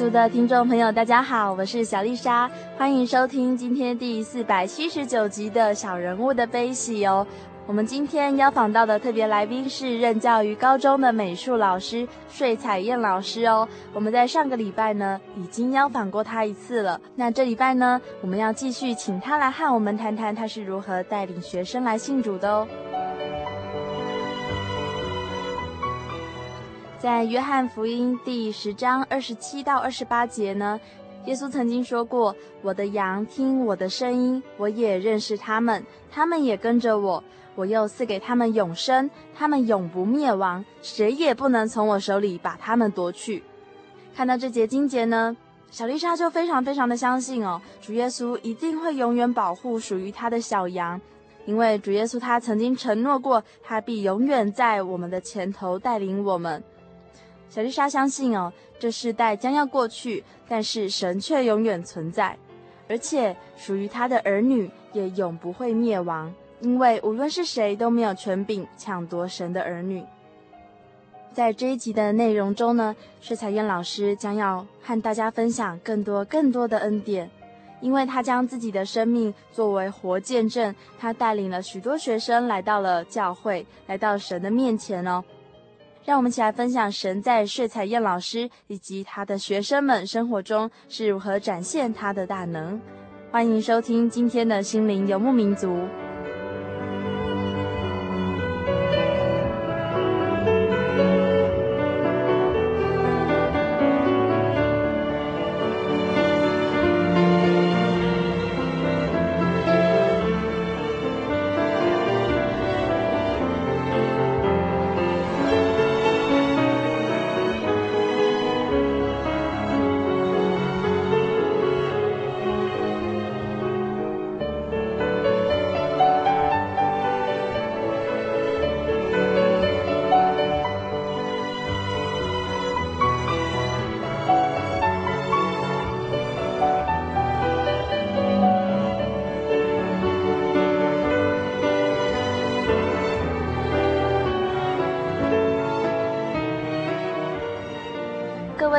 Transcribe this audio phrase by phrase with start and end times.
[0.00, 7.26] 族的听众朋友，大家好，我是小丽莎，欢迎收听今天第四百七十九集的小人物的悲喜哦。
[7.66, 13.68] 我们今天邀访到的特别来宾是任教于高中的美术老师睡彩燕老师哦。
[13.92, 22.66] 我们在上个礼拜呢已经邀访过他一次了，那这礼拜呢我们要继续请他来和我们谈谈他是如何带领学生来信主的哦。
[27.00, 30.78] 在约翰福音第十章二十七到二十八节呢，
[31.24, 37.24] 耶稣曾经说过：“我的羊听我的声音，我也认识他们，他们也跟着我。
[37.54, 43.42] 我又赐给他们永生，他们永不灭亡，谁也不能从我手里把他们夺去。”
[44.14, 45.34] 看到这节经节呢，
[45.70, 51.00] 小丽莎就非常非常的相信哦，主耶稣一定会永远保护属于他的小羊，
[51.46, 56.62] 因为主耶稣他曾经承诺过，他必永远在我们的前头带领我们。
[57.50, 62.38] 小丽莎相信哦，这世代将要过去，但是神却永远存在，
[62.88, 70.04] 而且属于他的儿女也永不会灭亡，因为无论是谁都没有权柄抢夺神的儿女。
[71.32, 77.28] 在这一集的内容中呢，薛彩燕老师将要和大家分享更多更多的恩典，
[77.80, 85.24] 因为他将自己的生命作为活见证，他带领了许多学生来到了教会，来到神的面前哦。
[86.04, 92.80] 让我们一起来分享神在睡彩燕老师以及他的学生们生活中是如何展现他的大能。
[93.30, 95.86] 欢迎收听今天的心灵游牧民族。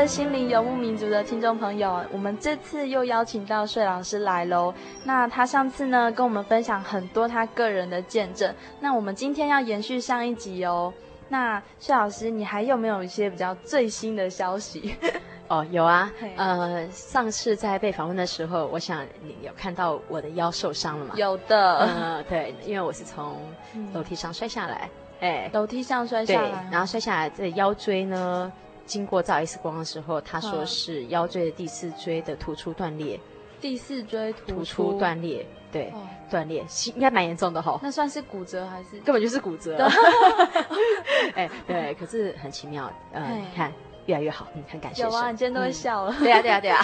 [0.05, 4.73] 心灵游牧民族的听众朋友，我们这次又邀请到睡老师来喽。
[5.05, 8.53] 那他上次呢，跟我们分享很多他个人的见证。
[8.79, 10.91] 那我们今天要延续上一集哦。
[11.29, 14.95] 那穗老师，你还有没有一些比较最新的消息？
[15.47, 16.11] 哦，有啊。
[16.35, 21.13] 呃，上次在被访问的时候，我想你有看到我的腰受伤了吗？
[21.15, 21.77] 有的。
[21.77, 23.39] 呃，对，因为我是从
[23.93, 24.89] 楼梯上摔下来。
[25.21, 26.49] 哎，楼梯上摔下来。
[26.49, 28.51] 对，然后摔下来，这腰椎呢？
[28.91, 33.17] 经过照 X 光的时候，他说是腰椎的第四椎的突出断裂。
[33.61, 35.93] 第四椎突出断裂，对，
[36.29, 37.79] 断裂，应该蛮严重的哈。
[37.81, 38.99] 那算是骨折还是？
[38.99, 39.77] 根本就是骨折。
[41.35, 43.71] 哎，对，可是很奇妙，呃，你看
[44.07, 45.09] 越来越好，嗯很感谢神。
[45.09, 46.13] 有啊，你今天都会笑了。
[46.19, 46.81] 对呀，对呀，对呀。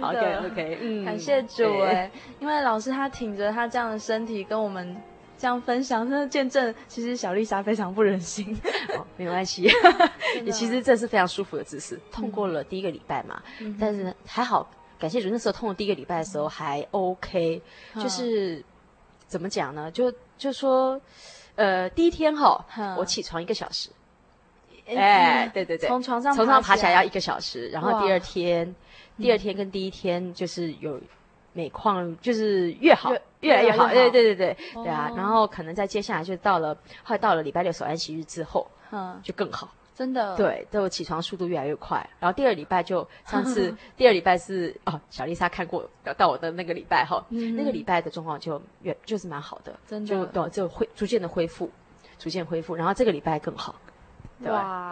[0.00, 2.08] 好， OK，OK，嗯，感谢主哎，
[2.38, 4.96] 因为老师他挺着他这样的身体跟我们。
[5.44, 8.58] 这样分享，真的见证，其实小丽莎非常不忍心。
[8.96, 9.68] 哦，没关系，
[10.42, 12.00] 也其实这是非常舒服的姿势。
[12.10, 14.66] 痛过了第一个礼拜嘛，嗯、但是还好，
[14.98, 17.60] 感谢主，那时候痛的第一个礼拜的时候还 OK，、
[17.92, 18.64] 嗯、就是
[19.26, 19.90] 怎么讲呢？
[19.90, 20.98] 就就说，
[21.56, 23.90] 呃，第一天哈，嗯、我起床一个小时，
[24.86, 28.74] 哎，哎对对对，从床上从床上爬起来要一个小时，然后第二天，
[29.18, 30.98] 第二天跟第一天就是有
[31.54, 34.86] 每况就是越好越，越来越好，对对对对对。
[34.86, 39.68] 啊，然后可能在接下来就到了，后来到了礼拜六守安息日之后，嗯，就更好。
[39.94, 40.36] 真的。
[40.36, 42.04] 对，都起床速度越来越快。
[42.18, 50.08] 然后第二礼拜就上次 第二礼拜是哦，小丽莎看过到我的那个礼拜哈，嗯、那个礼拜的状况就越就是蛮好的，真的。
[50.08, 51.70] 就对就恢逐渐的恢复，
[52.18, 52.74] 逐渐恢复。
[52.74, 53.76] 然后这个礼拜更好，
[54.42, 54.90] 对哇，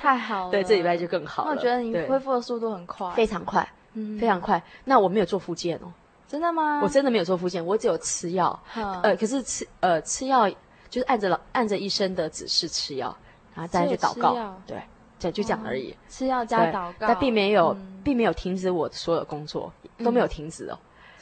[0.00, 0.50] 太好了。
[0.52, 1.52] 对，这礼拜就更好了。
[1.52, 4.62] 我觉得你恢复的速度很快，非常快，嗯，非常快。
[4.84, 5.92] 那我没有做复健哦，
[6.28, 6.80] 真的吗？
[6.82, 10.48] 我真的没有做复健，我只有吃药，嗯、呃，可是吃呃吃药
[10.90, 13.16] 就是按着老按着医生的指示吃药。
[13.54, 14.80] 然后再去祷告，对，
[15.18, 15.94] 就就这样而已。
[16.08, 19.70] 吃药加祷告，但并没有，并没有停止我所有工作，
[20.02, 20.78] 都没有停止哦，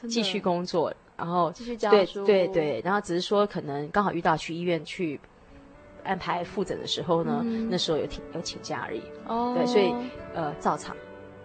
[0.08, 5.18] 继续工作，然后继续教书，对对对，然后只是说可能刚好遇到去医院去
[6.04, 9.02] 安排复诊的时候呢，那时候有请有请假而已。
[9.26, 9.92] 哦，对，所以
[10.32, 10.94] 呃，照常，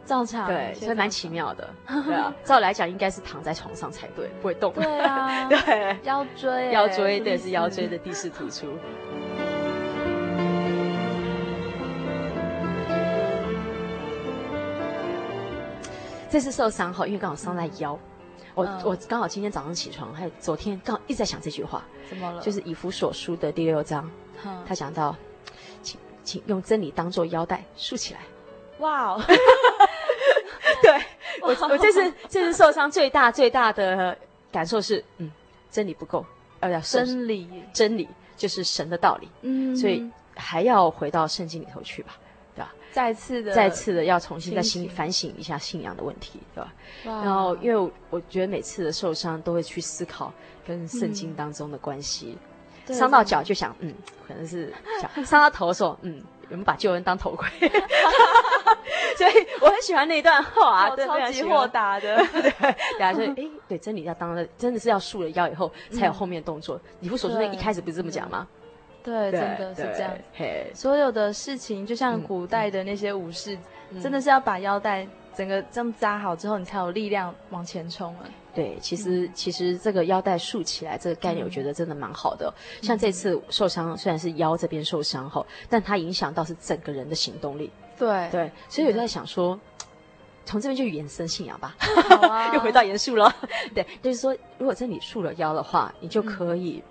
[0.06, 1.68] 照常，对，所以蛮奇妙的。
[2.06, 4.72] 对啊，照来讲应该是躺在床上才对，不会动。
[4.74, 8.68] 对啊， 对，腰椎，腰椎，对，是腰椎的第四突出。
[16.30, 17.98] 这次受伤后，因为刚好伤在腰，
[18.54, 22.42] 我我刚好今天早上起床，还有昨天刚好一直在想这句话，怎么了？
[22.42, 24.10] 就是以弗所书的第六章，
[24.68, 25.16] 他讲到，
[25.82, 28.20] 请请用真理当做腰带束起来。
[28.80, 29.22] 哇哦！
[30.82, 31.02] 对
[31.42, 34.18] 我我这次这次受伤最大最大的
[34.52, 35.32] 感受是，嗯，
[35.72, 36.26] 真理不够，
[36.60, 42.18] 呃，要真理真理就是神的道理，嗯，所以还要回到圣经里头去吧。
[42.56, 46.74] 对吧再次的，再次的要重新在心里反省一下信仰的问题，对吧？
[47.04, 50.32] 然后，因为我觉得每次的受伤都会去思考
[50.66, 52.38] 跟圣经当中的关系。
[52.88, 53.94] 伤到脚就想，嗯，
[54.28, 57.48] 可能是脚；伤到头的时候，嗯，有没有把救恩当头盔？
[59.18, 62.18] 所以我很喜欢那一段话，超级豁达的。
[62.32, 62.52] 对，
[63.00, 66.80] 大家说，哎，对，真理要当了，真的是要束了腰以后才有后面动作。
[67.00, 68.48] 你不所说那一开始不是这么讲吗？
[69.06, 70.12] 对，真的是这样。
[70.74, 73.56] 所有的事情就像古代的那些武士，
[74.02, 78.26] 真的是要把腰带整个这样扎好之后，你才有力量往前冲啊。
[78.56, 82.52] 对，其实其实这个腰带束起来这个概念，我觉得真的蛮好的。
[82.82, 87.70] 像这次受伤，虽然是腰这边受伤后，但它影响到是整个人的行动力。
[88.00, 89.60] 对对，所以我就在想说，
[90.46, 91.76] 从这边就延伸信仰吧，
[92.56, 93.32] 又回到严肃了。
[93.76, 96.82] 对，就是说，如果真的你束了腰的话，你就可以。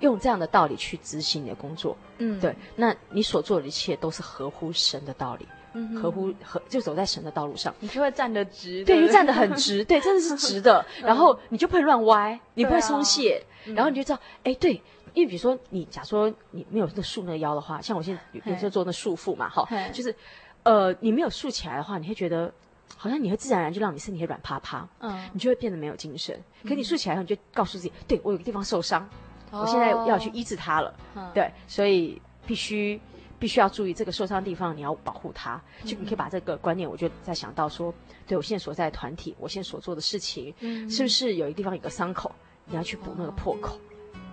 [0.00, 13.42] 用这样的道理去执行你的工作，嗯，对，那你所做的一切都是合乎神的道理，嗯，合乎合就走在神的道路上，你就会站得直，对，就站得很直，对，真的是直的，然后你就不会乱歪，你不会松懈，
[13.74, 14.80] 然后你就知道，哎，对，
[15.14, 20.14] 因为比如说你假说你没有那束那个腰的话，像我现在有时候做那束缚嘛，哈，就是，
[20.62, 22.52] 呃，你没有束起来的话，你会觉得
[22.96, 29.08] 好像你会自然而然就让你身体会软趴趴，嗯，你就会变得没有精神，可你束起来后，你就告诉自己，对，我有个地方受伤。
[29.50, 30.94] 我现在要去医治它了，
[31.34, 33.00] 对，所以必须
[33.38, 35.60] 必须要注意这个受伤地方，你要保护它。
[35.84, 37.92] 就你可以把这个观念，我就在想到说，
[38.26, 40.54] 对我现在所在的团体，我现在所做的事情，
[40.90, 42.30] 是不是有一个地方有个伤口，
[42.66, 43.78] 你要去补那个破口？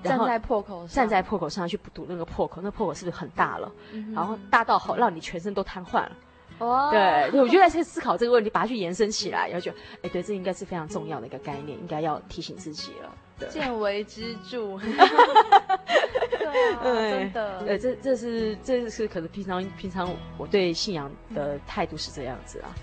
[0.03, 3.71] 站在破口上，站在破口上去补那个破口，那破口是不是很大了？
[4.13, 6.11] 然后大到好让你全身都瘫痪了。
[6.59, 9.71] 哦，对，我就在思考这个问题，把它去延伸起来，然后就，
[10.03, 13.11] 哎，对，这应该是非常重要的一个概念，应该要提醒自己了。
[13.49, 22.75] 见微知著， 对啊，真的，呃，这这是这是可能平常平常我对信仰的态度是这样子啊。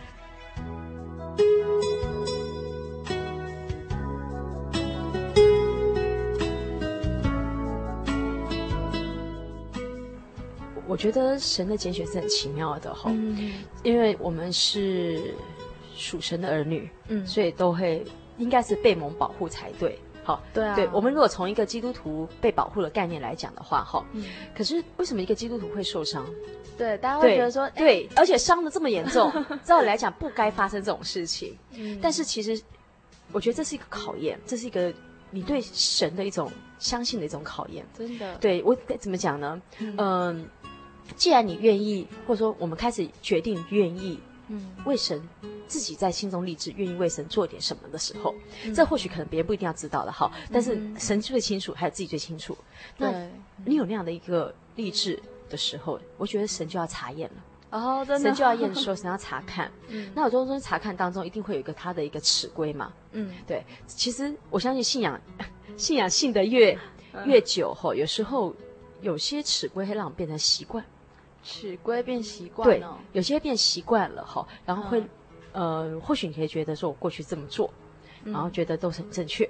[10.86, 15.34] 我觉得神的拣选是很奇妙的哈，嗯、因为我们是
[15.96, 18.04] 属神的儿女，嗯，所以都会
[18.36, 19.98] 应该是被蒙保护才对。
[20.24, 24.24] 好，对啊，对，我们如果从一个基督徒被保护的概念来讲的话，哈，嗯，
[24.56, 26.24] 可是为什么一个基督徒会受伤？
[26.78, 29.32] 对，大家会觉得说，对，而且伤的这么严重，
[29.64, 31.56] 照理来讲不该发生这种事情。
[31.72, 32.60] 嗯，但是其实，
[33.32, 34.92] 我觉得这是一个考验，这是一个
[35.30, 37.84] 你对神的一种相信的一种考验。
[37.98, 39.60] 真的，对我怎么讲呢？
[39.78, 40.48] 嗯，
[41.16, 44.18] 既然你愿意，或者说我们开始决定愿意。
[44.52, 45.20] 嗯，为神
[45.66, 50.30] 自己在心中立志，愿意为神做点什么的时候，嗯、这或许可能别人不一定要知道的哈。
[50.34, 52.56] 嗯、但是神最清楚，还有自己最清楚。
[52.98, 53.10] 那
[53.64, 55.18] 你有那样的一个励志
[55.48, 57.78] 的时候，我觉得神就要查验了。
[57.78, 59.72] 哦，真的，神就要验收，神要查看。
[59.88, 62.92] 嗯，那我中中查看当中，一定会有一个他的一个尺规嘛。
[63.12, 63.64] 嗯，对。
[63.86, 65.18] 其实我相信信仰，
[65.78, 66.78] 信仰信得越
[67.24, 68.54] 越久后，有时候
[69.00, 70.84] 有些尺规会让我们变成习惯。
[71.42, 72.82] 尺规变习惯，对，
[73.12, 75.02] 有些变习惯了哈，然后会，
[75.52, 77.70] 呃，或许你可以觉得说我过去这么做，
[78.24, 79.48] 然后觉得都是很正确。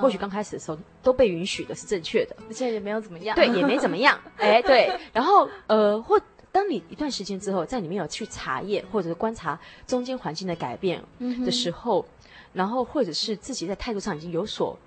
[0.00, 4.90] 或许刚开始的时候都被允许的是正确的，而且也没有怎么样，对，也没怎么样， 哎，对。
[5.12, 6.18] 然后呃，或
[6.50, 11.02] 当你一段时间之后，在里面有去查验或者是观察中间环境的改变
[11.44, 12.06] 的时候，
[12.54, 14.78] 然后或者是自己在态度上已经有所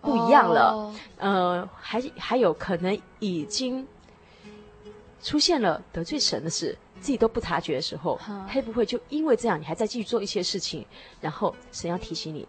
[0.00, 3.84] 不一样了，呃，还还有可能已经
[5.26, 8.16] 出现了得罪神的事，自己都不察觉的时候，
[8.48, 10.86] 会不会就因为这样，你还在继续做一些事情，
[11.20, 12.46] 然后神要提醒你，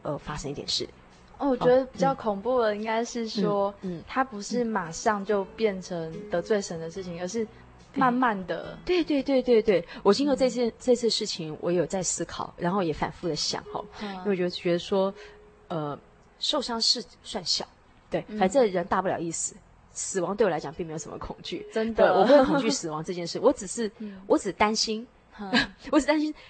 [0.00, 0.88] 呃，发生一点事。
[1.36, 7.46] 哦，我觉得比较恐怖的应该是说，嗯，他不是马上就变成得罪神的事情，而是
[7.92, 8.78] 慢慢的。
[8.86, 15.12] 对对对对对，我经过这次这次事情，我有在思考，然后也反复的想哈，因为我觉得觉得说，
[15.68, 15.98] 呃，
[16.38, 17.66] 受伤是算小，
[18.08, 19.54] 对，反正人大不了一死，
[19.92, 23.90] 死亡对我来讲并没有什么恐惧，真的，我不会恐惧死亡这件事， 我只是
[24.26, 25.06] 我只担心，
[25.90, 26.34] 我只担心。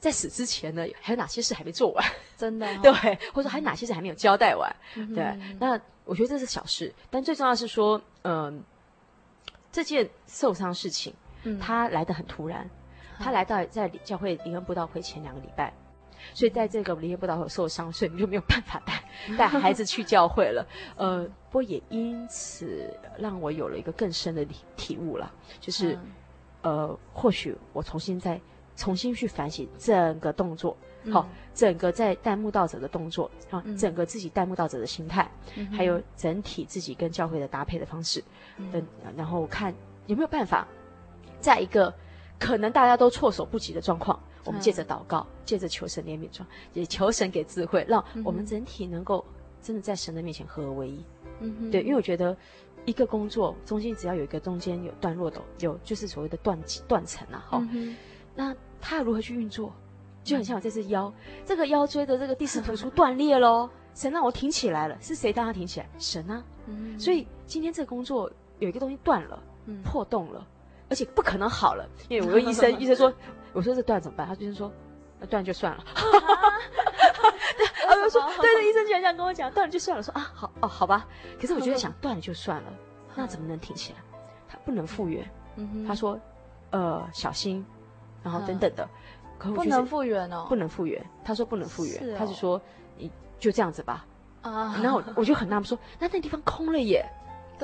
[0.00, 2.02] 在死之前呢，还有哪些事还没做完？
[2.34, 2.92] 真的、哦， 对，
[3.34, 4.74] 或者说还有哪些事还没有交代完？
[4.94, 8.64] 嗯、对，那我觉得这是小事，但最重要的是说，嗯、呃，
[9.70, 12.66] 这件受伤事情，嗯，它来的很突然，
[13.18, 15.70] 他、嗯、来到在教会灵恩布道会前两个礼拜，
[16.34, 20.66] 所以在这个灵恩布道会受伤，所以你就没有办法带带孩子去教会了。
[20.96, 25.94] 呃，不过也因此让我有了一个更深的体体悟了，就是，
[26.62, 28.40] 嗯、呃，或许我重新再。
[28.76, 30.74] 重新去反省整个动作，
[31.12, 35.30] 好，整个在带慕道者的动作，啊，整个自己带慕道者的心态，
[35.70, 38.24] 还有整体自己跟教会的搭配的方式，
[38.72, 38.82] 等，
[39.14, 39.74] 然后看
[40.06, 40.66] 有没有办法，
[41.42, 41.92] 在一个
[42.38, 44.18] 可能大家都措手不及的状况，
[44.50, 49.24] 我们借着祷告，借着求神怜悯状，也求神给智慧，让我们整体能够
[49.62, 51.04] 真的在神的面前合而为一。
[51.40, 52.36] 嗯，对，因为我觉得
[52.84, 57.68] 一个工作中间只要有一个中间有段落的，有就是所谓的断断层啊，哈，
[58.34, 58.54] 那。
[58.82, 59.70] 他要如何去运作，
[60.24, 61.12] 就很像我这只腰，
[61.44, 63.68] 这个腰椎的这个第四突出断裂喽。
[63.94, 65.88] 神让我挺起来了，是谁让他挺起来？
[65.98, 66.42] 神啊！
[66.66, 70.46] 嗯、所以今天这个工作有一个东西断了，嗯、破洞了，
[70.90, 71.88] 而且不可能好了。
[72.08, 73.12] 因为我问医生， 医生说，
[73.54, 74.26] 我说这断怎么办？
[74.26, 74.70] 他医生说，
[75.18, 75.82] 那断就算了。
[75.90, 80.02] 啊、对，我说对对，医生居然这样跟我讲，断了就算了。
[80.02, 81.06] 说啊，好哦，好吧。
[81.40, 82.72] 可是我觉得想 断了就算了，
[83.14, 83.98] 那怎么能挺起来？
[84.48, 85.28] 他不能复原。
[85.56, 86.18] 嗯、他说，
[86.70, 87.64] 呃，小心。
[88.22, 88.86] 然后等等的，
[89.38, 91.02] 可不能复原哦，不能复原。
[91.24, 92.60] 他说不能复原，他就说
[92.98, 94.04] 你就这样子吧。
[94.42, 97.02] 啊，然后我就很纳闷说，那那地方空了耶？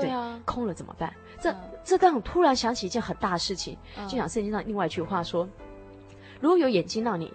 [0.02, 1.12] 对啊，空了怎么办？
[1.40, 3.76] 这这让我突然想起一件很大的事情，
[4.08, 5.48] 就想圣经上另外一句话说，
[6.40, 7.32] 如果有眼睛让你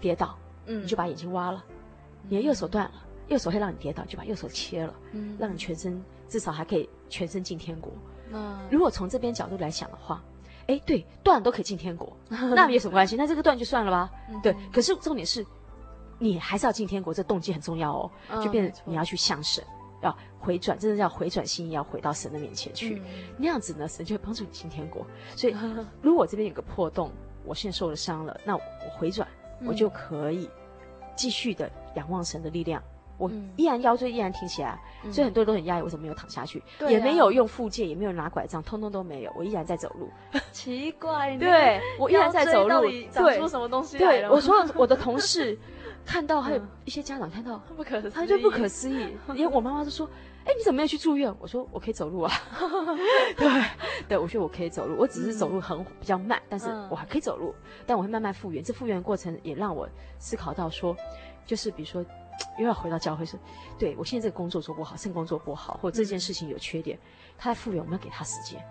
[0.00, 0.36] 跌倒，
[0.66, 1.62] 嗯，你就把眼睛挖了；
[2.28, 2.92] 你的右手断了，
[3.28, 7.92] 右手会让你跌倒，就把右手切了，嗯，让你全身至少还可以全身进天国。
[8.32, 10.22] 嗯，如果从这边角度来想的话。
[10.68, 13.16] 哎，对，断都可以进天国， 那没有什么关系。
[13.16, 14.10] 那这个断就算了吧。
[14.42, 15.42] 对，可是重点是，
[16.18, 18.10] 你还是要进天国，这动机很重要哦。
[18.44, 19.64] 就变成你要去向神，
[20.00, 23.02] 要回转，真的要回转心意，要回到神的面前去。
[23.36, 25.06] 那样子呢，神就会帮助你进天国。
[25.36, 25.56] 所以，
[26.00, 27.10] 如果我这边有个破洞，
[27.44, 28.62] 我现在受了伤了，那我
[28.96, 29.26] 回转，
[29.66, 30.48] 我就可以
[31.16, 32.82] 继续的仰望神的力量。
[33.16, 36.62] 我依然腰椎依然挺起来，所以很多人都很讶异，为什么没有躺下去？
[36.88, 39.32] 也没有用附件，也没有拿拐杖，通通都没有。
[39.36, 40.08] 我依然在走路。
[40.52, 42.84] 奇怪，对，我依然在走路。
[43.10, 45.58] 长出什么东西来对，我说我的同事
[46.08, 49.14] 看到，还有一些家长看到， 不可思议，他就不可思议。
[49.34, 50.08] 连我妈妈都说
[50.46, 52.32] ：“哎，你怎么没有去住院？”我说：“我可以走路啊。
[53.36, 53.64] ”对，
[54.08, 57.54] 对，我说我可以走路，我只是走路很比较慢，但是我还可以走路，
[57.86, 58.64] 但我会慢慢复原。
[58.64, 59.86] 这复原的过程也让我
[60.18, 60.96] 思考到说，
[61.44, 62.04] 就是比如说。
[62.56, 63.36] 又要回到教会说，
[63.80, 66.96] 对，我现在这个工作做不好，这个工作不好，或者这件事情有缺点，
[67.36, 68.64] 他在复原，我们要给他时间，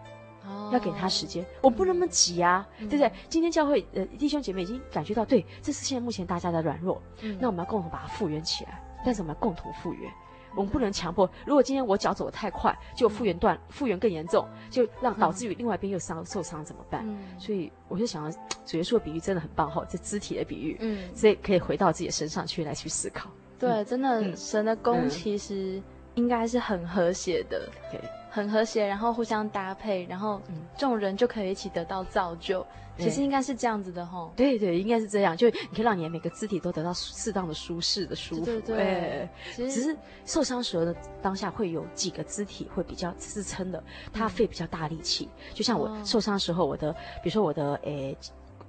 [0.48, 3.12] 哦，要给他时间，我不那么急啊，对不对？
[3.28, 7.02] 今天教会呃弟兄姐妹已经感觉到，对，这是现在目前大家的软弱，
[7.40, 10.12] 那我们要共同把它复原起来，但是我们要共同复原，
[10.56, 11.30] 我们不能强迫。
[11.46, 17.06] 如果今天我脚走得太快，就复原断，复原更严重，就让导致于另外一边又伤受伤怎么办？
[17.38, 18.32] 所以我就想要
[18.66, 23.30] 主耶稣的比喻真的很棒哈，这肢体的比喻，嗯，所以可以回到自己的身上去来去思考。
[23.60, 25.82] 对，真的，神的功其实
[26.16, 28.00] 应该是很和谐的，对，
[28.38, 30.40] 很和谐，然后互相搭配，然后
[30.78, 32.64] 众人就可以一起得到造就，
[33.00, 34.32] 其实应该是这样子的吼。
[34.36, 38.46] 对对，应该是这样，就你可以让你的每个肢体都得到适当的舒适的舒服。
[38.46, 39.68] 对对对。
[39.68, 45.28] 只是受伤时候的当下会有几个肢体会比较支撑的，它费比较大力气。
[45.56, 48.16] 就像我受伤时候，我的比如说我的诶。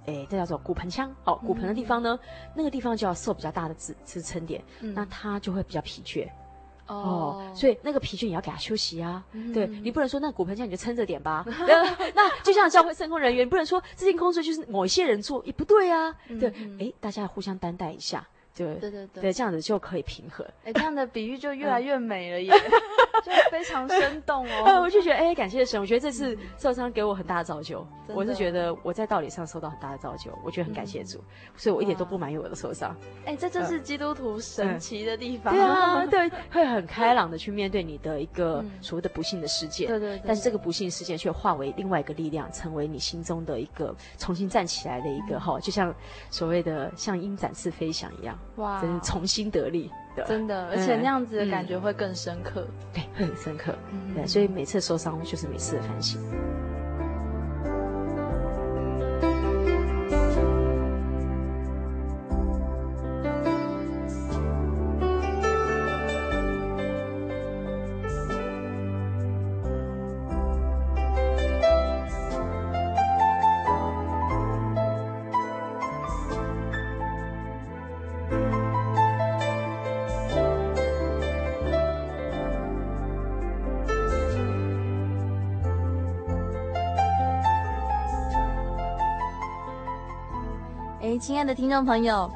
[0.07, 6.27] 哎，这叫做骨盆腔哦，骨盆的地方呢，嗯、那个地方就要受比较大的支支撑点，嗯、那它就会比较疲倦
[6.89, 9.23] 哦，哦，所以那个疲倦也要给他休息啊。
[9.33, 11.45] 嗯、对，你不能说那骨盆腔你就撑着点吧，
[12.15, 16.15] 那就像教会圣工人员，你不能说这件工作就是某一些人做，也不对啊。
[16.29, 18.27] 嗯、对，哎，大家互相担待一下。
[18.65, 20.47] 对对对对，这样子就可以平衡。
[20.65, 22.53] 哎，这样的比喻就越来越美了耶，
[23.25, 24.81] 就非常 生动哦。
[24.83, 27.87] 我就觉得，哎，感谢神，我觉得这次受伤给我很大的造就。
[28.15, 31.23] 我是觉得我在道理上受到很大的造就，我觉得很感谢主，
[31.57, 32.97] 所以我一点都不满意我的受伤。
[33.27, 35.55] 哎，这就是基督徒神奇的地方。
[35.55, 39.89] 对啊， 对，会很开朗的去面对你的一个所谓的不幸的事件。
[39.89, 40.21] 对对。
[40.27, 45.95] 但是这个不幸事件却化为另外一个力量，成为你心中的一个重新站起来的一个哈，就像
[46.31, 48.39] 所谓的像鹰展翅飞翔一样。
[48.59, 53.75] 哇，真是重新得力的，真的，而且那样子的感觉会更深刻，对，会很深刻，
[54.15, 56.21] 对，所以每次受伤就是每次的反省。
[91.39, 92.29] 亲爱的听众朋友，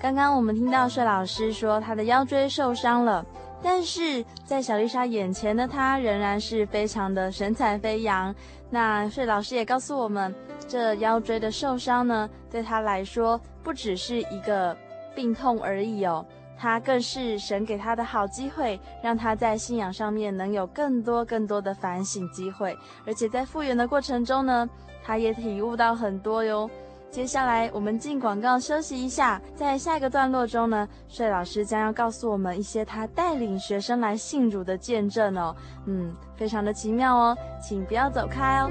[0.00, 3.24] 刚刚我们听到帅老师说他的腰椎受伤了，
[3.62, 8.34] 但是在小丽莎眼前的他仍然是非常的神采飞扬。
[8.68, 10.34] 那帅老师也告诉我们，
[10.66, 14.76] 这腰椎的受伤呢，对他来说不只是一个
[15.14, 16.26] 病痛而已哦，
[16.58, 24.68] 他更是神给他的好机会，让他在信仰上面能有更多更多的反省机会，而且在复原的过程中呢，
[25.04, 26.68] 他也体悟到很多哟。
[27.12, 35.54] 接下来我们进广告休息一下，在下一个段落中呢，帅老师将要告诉我们一些他带领学生来信主的见证哦，
[35.84, 38.70] 嗯，非常的奇妙哦，请不要走开哦。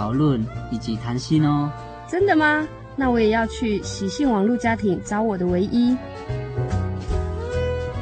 [0.00, 1.68] 讨论以及谈心哦，
[2.08, 2.66] 真的吗？
[2.96, 5.94] 那我也要去喜信网络家庭找我的唯一。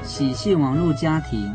[0.04, 1.52] 喜信网络家庭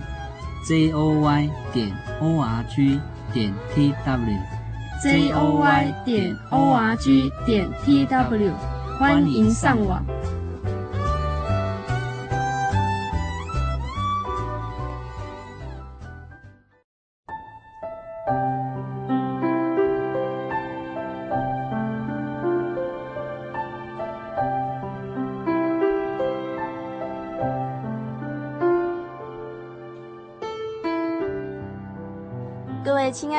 [0.68, 3.00] ，j o y 点 o r g
[3.32, 8.52] 点 t w，j o y 点 o r g 点 t w，
[9.00, 10.04] 欢迎上网。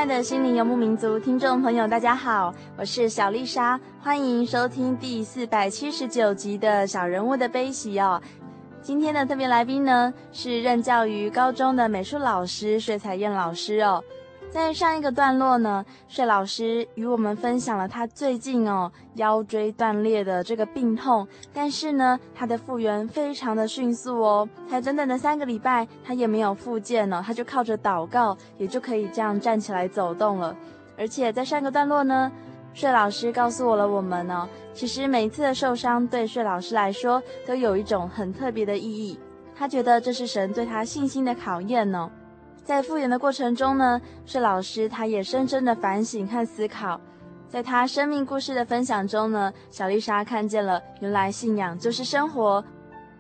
[0.06, 8.20] 的心灵游牧民族听众朋友，大家好，我是小丽莎，欢迎收听第四百七十九集的小人物的悲喜哦。
[8.82, 14.04] 今天的特别来宾呢，是任教于高中的美术老师薛彩燕老师哦。
[14.54, 30.56] 在上一个段落呢，薛老师与我们分享了他最近哦腰椎断裂的这个病痛，但是呢，他的复原非常的迅速哦，才短短的三个礼拜，他也没有复健呢，他就靠着祷告，也就可以这样站起来走动了。
[30.96, 32.30] 而且在上一个段落呢，
[32.72, 39.18] 薛老师告诉我了我们呢，其实每一次的受伤对薛老师来说都有一种很特别的意义，
[39.52, 42.08] 他觉得这是神对他信心的考验呢。
[42.64, 46.98] 在复原的过程中呢，是老师他也深深的反省和思考，
[47.46, 52.64] 在他生命故事的分享中呢，小丽莎看见了原来信仰就是生活。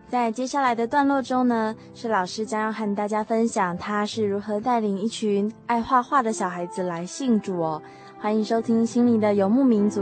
[0.08, 7.82] 在接下来的段落中呢，是老师将要和大家分享他是如何带领一群爱画画的小孩子来信主哦。
[8.18, 10.00] 欢迎收听《心灵的游牧民族》。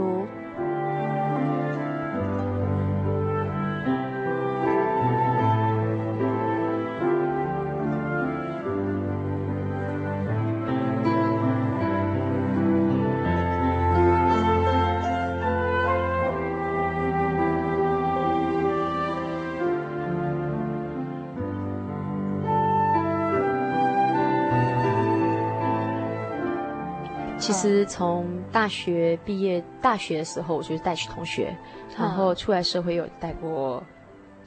[27.53, 31.55] 其实从大学毕业，大学的时候我就是带去同学，
[31.95, 33.83] 然后出来社会有带过，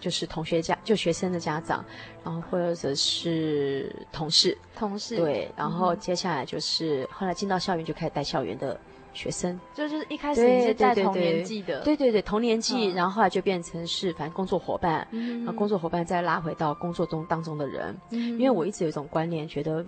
[0.01, 1.85] 就是同学家就学生的家长，
[2.25, 5.17] 然后或者是同事，同事。
[5.19, 8.79] 对，然后接下来就是、嗯、后来进到校园就开始带校园的
[9.15, 19.87] 学生，就就是一开始你是带同年纪的，对对对，同年纪，嗯、然后后来就变成是反正工作伙伴，嗯、然后工作伙伴再拉回到工作中当中的人，嗯、因为我一直有一种观念，觉得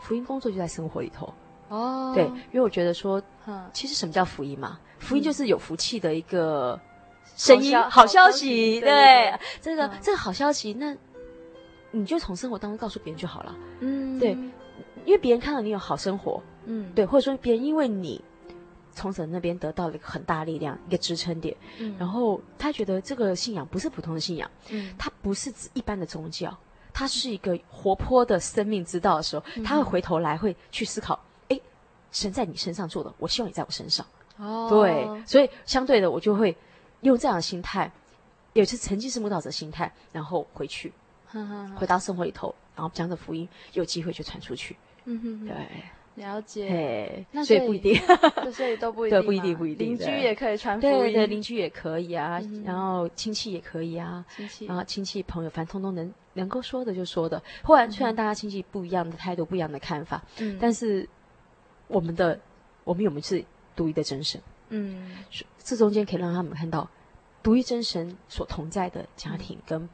[0.00, 1.30] 福音工作就在生活里头。
[1.74, 3.20] 哦，对，因为我觉得说，
[3.72, 4.78] 其实什么叫福音嘛？
[5.00, 6.80] 福音就是有福气的一个
[7.36, 8.80] 声音，好消息。
[8.80, 10.96] 对，这个这个好消息，那
[11.90, 13.56] 你就从生活当中告诉别人就好了。
[13.80, 14.30] 嗯，对，
[15.04, 18.22] 因为别人看到你有好生活，嗯，对，或者说别人因为你
[18.92, 26.56] 从神那边得到了一个很大力量，一个支撑点，嗯，然后他觉得这个信仰不是普通的信仰，嗯，它不是指一般的宗教，
[26.92, 31.18] 它是一个活泼的生命之道的时候，他会回头来会去思考。
[32.14, 34.06] 神在你身上做的，我希望你在我身上。
[34.38, 36.56] 哦，对，所以相对的，我就会
[37.02, 37.90] 用这样的心态，
[38.52, 40.92] 也是曾经是慕道者心态，然后回去，
[41.26, 44.76] 呵呵回到生活里头，然后将这福音有机会就传出去。
[45.04, 46.68] 嗯哼哼，对，了解。
[46.68, 47.94] 对，那所以不一定，
[48.52, 49.88] 所以都不一定，对，不一定，不一定。
[49.90, 57.40] 邻居也可以传福音，对对，邻居也可以啊，然后亲戚也可以啊，亲戚，然后亲戚朋友，反正通通能能够说的就说的。
[57.62, 61.08] 后来虽然大家亲戚不一样的态度，不一样的看法，嗯，但是。
[61.94, 62.40] 我们的，
[62.82, 63.44] 我们有没有是
[63.76, 64.40] 独一的真神？
[64.70, 65.16] 嗯，
[65.62, 66.90] 这中间可以让他们看到，
[67.40, 69.88] 独一真神所同在的家庭跟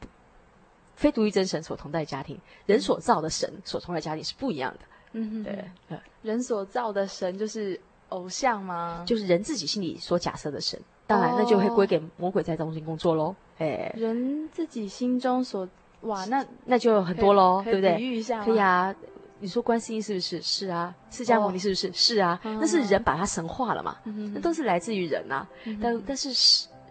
[0.94, 4.80] 非独一真神所同在的家庭，人所造的神所同在的家庭是不一样的。
[5.12, 9.04] 嗯，对，人所造的神就是偶像吗？
[9.06, 13.36] 就是人自己心里所假设的神，当然那就会归给魔鬼在中心工作喽。
[13.58, 15.68] 哎，人自己心中所
[16.02, 17.96] 哇，那那就很多喽，对不对？
[17.96, 18.94] 比喻一下，可以啊。
[19.40, 20.40] 你说观世音是不是？
[20.42, 21.96] 是啊，释迦牟尼是不是？Oh.
[21.96, 24.32] 是啊，那是人把它神化了嘛？Mm hmm.
[24.34, 25.48] 那都是来自于人啊。
[25.64, 25.82] Mm hmm.
[25.82, 26.30] 但但是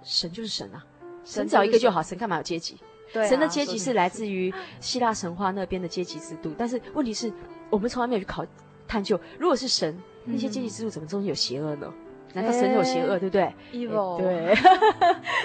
[0.04, 0.84] 神就是神啊，
[1.24, 2.02] 神只要一个就好。
[2.02, 2.78] 神干嘛有阶级？
[3.14, 6.54] 对啊，神的阶级是来自于希腊神话那边的阶级制度。
[6.58, 7.32] 但是问题是
[7.70, 8.46] 我们从来没有去考
[8.88, 11.94] 探究，如果是神，那些阶级制度怎么中间有邪恶呢？
[12.34, 13.20] 难道神有邪恶？
[13.20, 14.56] 对不对？Evil，对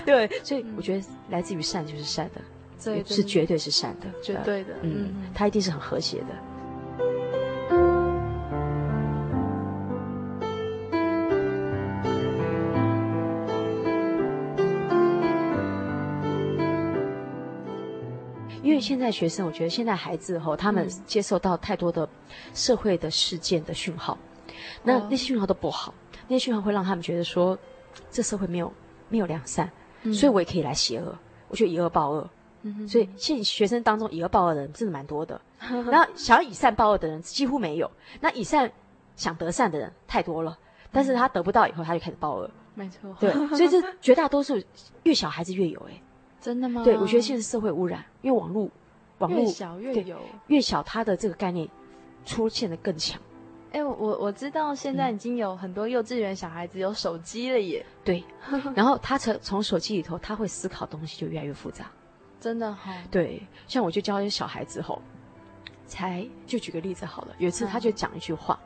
[0.28, 2.40] 对，所以我觉得来自于善就是善的，
[2.82, 4.74] 对，是绝对是善的，绝对的。
[4.82, 6.26] 嗯，它一定是很和谐的。
[18.85, 22.07] 现在学生，我觉得现在孩子吼，他们接受到太多的
[22.53, 24.18] 社会的事件的讯号，
[24.83, 25.94] 那那些讯号都不好，
[26.29, 27.59] 那些讯号会让他们觉得说，
[28.11, 28.70] 这社会没有
[29.09, 29.70] 没有良善，
[30.12, 31.16] 所以我也可以来邪恶，
[31.49, 32.29] 我觉得以恶报恶，
[32.87, 38.70] 所以现学生当中以恶报恶的人真的蛮多的， 然后想要以善报恶的人几乎没有，那以善
[39.16, 40.59] 想得善的人太多了，
[40.92, 44.62] 但是他得不到以后，他就开始报恶，没错，对，所以这绝大多数
[45.05, 46.03] 越小孩子越有哎。
[46.44, 46.85] 真的吗？
[46.85, 48.68] 对，我觉得现在社会污染，因为网络，
[49.16, 51.66] 网络越小越有，越小它的这个概念
[52.26, 53.18] 出现的更强。
[53.72, 57.87] 哎，我我知道现在已经有很多幼稚园小孩子有手机了耶。
[58.04, 58.22] 对，
[58.76, 61.90] 然后他从从手机里头，他会思考东西就越来越复杂。
[62.38, 62.92] 真的哈。
[63.11, 65.00] 对，像我就教一些小孩子吼，
[65.87, 67.35] 才就举个例子好了。
[67.38, 68.61] 有一次他就讲一句话，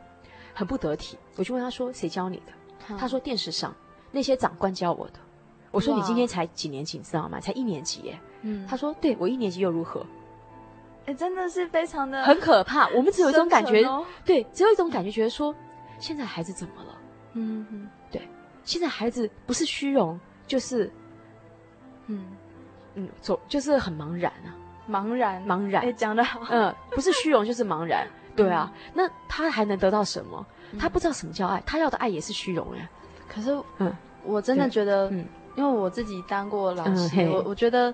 [0.52, 1.16] 很不得体。
[1.36, 2.52] 我就问他说：“谁教你的？”
[2.98, 3.72] 他说：“电视上
[4.10, 5.20] 那些长官教我的。”
[5.78, 7.38] 我说：“你今天才几年级，你知道吗？
[7.40, 10.04] 才一年级耶。”嗯，他说：“对，我一年级又如何？”
[11.06, 12.88] 哎，真的是非常的很可怕。
[12.88, 13.82] 我们只有一种感觉，
[14.24, 15.54] 对，只有一种感觉，觉得说
[15.98, 16.98] 现在孩子怎么了？
[17.34, 18.28] 嗯嗯，对，
[18.64, 20.90] 现在孩子不是虚荣，就是，
[22.08, 22.24] 嗯
[22.94, 24.54] 嗯，走就是很茫然啊。
[24.90, 30.44] 茫然，茫然，哎，讲的好，嗯，不是虚荣就是茫然， 对啊，那他还能得到什么？
[30.78, 32.88] 他不知道什么叫爱，他要的爱也是虚荣哎。
[33.28, 35.26] 可是，嗯，我真的觉得，嗯，
[35.58, 37.92] 因为我自己当过老师，我我觉得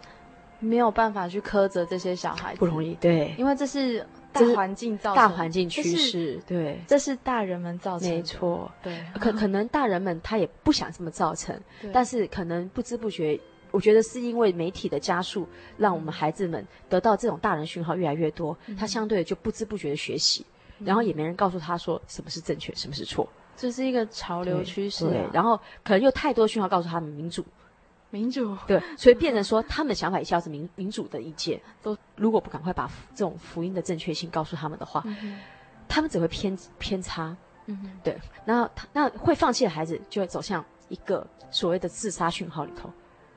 [0.60, 11.58] 没有办法去苛责这些小孩子，不容易，对，因为这是大环境造成，大环境趋势，对，这是大人们造成，没错，对，可可能大人们他也不想这么造成，
[11.90, 13.40] 但是可能不知不觉。
[13.70, 15.48] 我觉得是因为媒体的加速，
[15.78, 20.46] 让我们孩子们得到这种大人讯号越来越多，嗯、他相对的就不知不觉的学习，
[20.78, 25.18] 嗯、然后也没人告诉他说什么是正确，什么是错，这是一个潮流趋势、啊对。
[25.20, 27.44] 对，然后可能又太多讯号告诉他们民主，
[28.10, 35.40] 民主， 对，所以变成说他们的想法一下是民民主的意见，都如果不赶快把这种福音的正确性告诉他们的话，嗯、
[35.88, 37.36] 他们只会偏偏差。
[37.66, 42.90] 嗯哼，对，然后他那会放弃的孩子就会走向一个所谓的自杀讯号里头。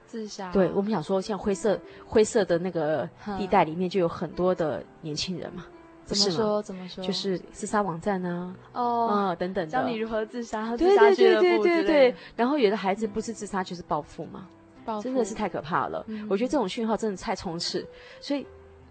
[0.05, 0.51] 自杀？
[0.51, 5.65] 对，我们想说，像灰色灰色的那个地带里面，就有很多的年轻人嘛。
[6.07, 6.61] 怎么说？
[6.63, 7.03] 怎么说？
[7.03, 8.55] 就是自杀网站呢？
[8.73, 9.71] 哦，嗯，等等的。
[9.71, 10.75] 教你如何自杀？
[10.77, 12.15] 对对对对对对。
[12.35, 14.47] 然后有的孩子不是自杀就是报复嘛，
[14.85, 16.05] 报复真的是太可怕了。
[16.29, 17.85] 我觉得这种讯号真的太充斥，
[18.21, 18.45] 所以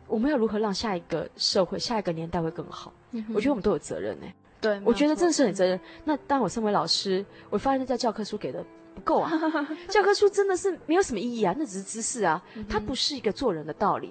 [0.07, 2.93] 我们要如何让下一个社会、下一个年代会更好？
[3.35, 4.27] 我觉得我们都有责任呢。
[4.61, 5.81] 对，我觉得真的是很责任。
[6.05, 8.65] 那当我身为老师，我发现在教科书给的。
[8.95, 9.31] 不够啊！
[9.91, 14.11] 教科书真的是没有什么意义啊，那只是知识啊，它不是一个做人的道理。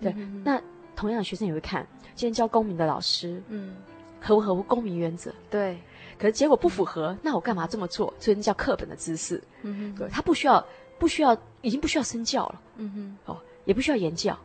[0.00, 0.10] 对，
[0.42, 0.58] 那
[0.94, 3.74] 同样的学生也会看，今天教公民的老师，嗯，
[4.20, 5.32] 合不合乎公民原则？
[5.50, 5.78] 对，
[6.18, 8.12] 可是结果不符合，那我干嘛这么做？
[8.18, 9.42] 所以那叫课本的知识。
[9.62, 10.64] 嗯哼，对，他不需要，
[10.98, 12.60] 不需要，已经不需要身教了。
[12.76, 14.38] 嗯哼，哦，也不需要言教，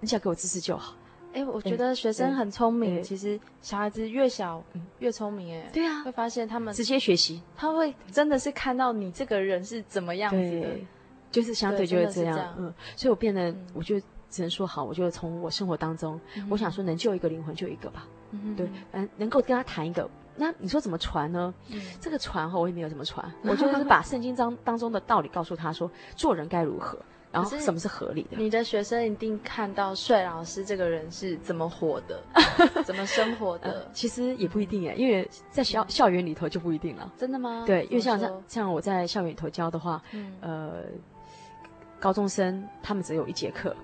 [0.00, 0.96] 你只要给我知识就好。
[1.32, 3.00] 哎，我觉得学生很聪明。
[3.02, 4.60] 其实小孩子越小
[4.98, 5.54] 越聪明。
[5.54, 10.66] 哎，对啊，会发现他们直接学习，他会真的是看到你这个人是怎么样子的，
[11.30, 12.52] 就是相对就会这样。
[12.58, 14.00] 嗯，所以我变得，我就
[14.30, 18.06] 只能说好，我就从我生活当中，我想说能救一个灵魂就一个吧。
[18.30, 21.52] 嗯，对，嗯，能够跟他谈一个，那你说怎么传呢？
[22.00, 26.98] 这个传哈，我也没有怎么传， 我就是把圣经当当中的道理告诉他说，做人该如何。
[27.32, 28.36] 然后什么是合理的？
[28.36, 32.20] 你的学生一定看到帅老师这个人是怎么活的，
[32.82, 33.88] 怎么生活的。
[33.92, 37.08] 其实也不一定耶，因为在校校园里头就不一定了。
[37.16, 37.62] 真的吗？
[37.64, 40.02] 对，因为像像像我在校园里头教的话，
[40.40, 40.82] 呃，
[42.00, 43.76] 高中生他们只有一节课，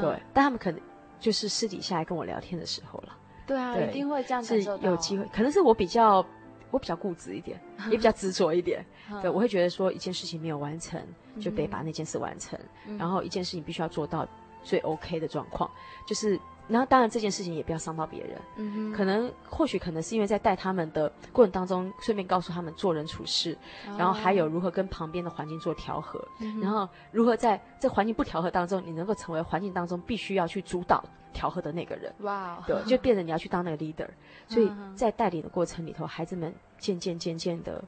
[0.00, 0.80] 对，但他们可能
[1.18, 3.16] 就是私底下来跟我聊天的时候了。
[3.46, 4.82] 对啊，一定会这样感受到。
[4.82, 6.24] 是有机会，可能是我比较。
[6.72, 7.58] 我比较固执一点，
[7.90, 8.84] 也比较执着一点。
[9.22, 11.00] 对，我会觉得说一件事情没有完成，
[11.40, 12.58] 就得把那件事完成。
[12.98, 14.26] 然后一件事情必须要做到
[14.64, 15.70] 最 OK 的状况，
[16.08, 18.38] 就是，然后当然这件事情也不要伤到别人。
[18.56, 23.56] 嗯哼，可能或许可能是因为在带他们的过程当中，顺便告诉他们做人处事，
[23.98, 26.26] 然后还有如何跟旁边的环境做调和，
[26.60, 32.12] 然后如何在这环境不调和当中，你能够成为环境当中必须要去主导调和的那个人。
[32.20, 34.08] 哇，对，就变成你要去当那个 leader。
[34.48, 36.54] 所以在带领的过程里头，孩子们。
[36.78, 37.82] 渐渐渐渐的，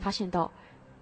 [0.00, 0.50] 发现到，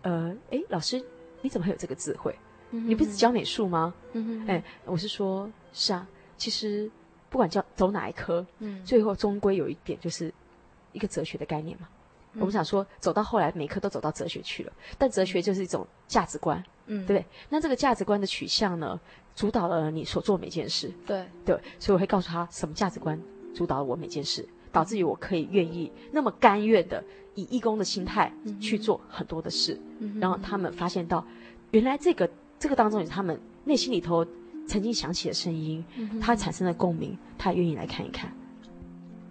[0.02, 1.00] 呃，哎，老师，
[1.40, 2.34] 你怎么会有这个智慧？
[2.70, 3.94] 你不是教美术吗？
[4.12, 6.04] 嗯哎，我是说，是啊，
[6.36, 6.90] 其实
[7.30, 10.32] 不管叫走哪一科，嗯最后终归有一点就是
[10.92, 11.88] 一个哲学的概念嘛。
[12.34, 17.26] 我们想说，走到后来，每科都走到哲学去了，但哲学就是一种价值观，嗯，对不对？
[17.48, 19.00] 那这个价值观的取向呢，
[19.34, 20.92] 主导了你所做每件事。
[21.06, 23.20] 对对，所以我会告诉他，什么价值观
[23.54, 27.02] 主导了我每件事，导致于我可以愿意那么甘愿的。
[27.34, 31.24] 以义工的心态去做很多的事，嗯、然后他们发现到，
[31.70, 34.26] 原来这个这个当中也是他们内心里头
[34.68, 35.85] 曾经响起的声音，
[36.20, 38.33] 他产生了共鸣，他愿意来看一看。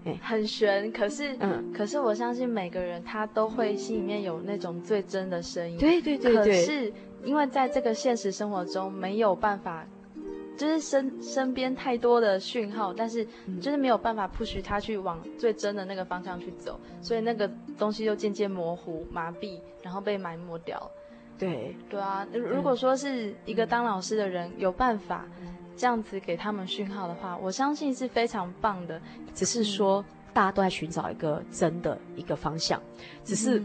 [0.03, 5.77] 哎，很悬，可是，嗯，可是我相信每个人他都会心里面有那种最真的声音。
[5.77, 6.43] 对对对对。
[6.43, 9.85] 可是因为在这个现实生活中没有办法。
[10.57, 13.23] 就是身身边太多的讯号，但是
[13.61, 17.47] 就是没有办法 push 他去往最真的那个方向去走，所以那个
[17.77, 20.89] 东西就渐渐模糊、麻痹，然后被埋没掉。
[21.37, 21.75] 对。
[21.89, 25.25] 对啊，如果说是一个当老师的人有办法
[25.75, 29.01] 这样子给他们讯号的话，我相信是非常棒的。
[29.33, 32.81] 只是说大家都在寻找一个真的一个方向，
[33.23, 33.61] 只是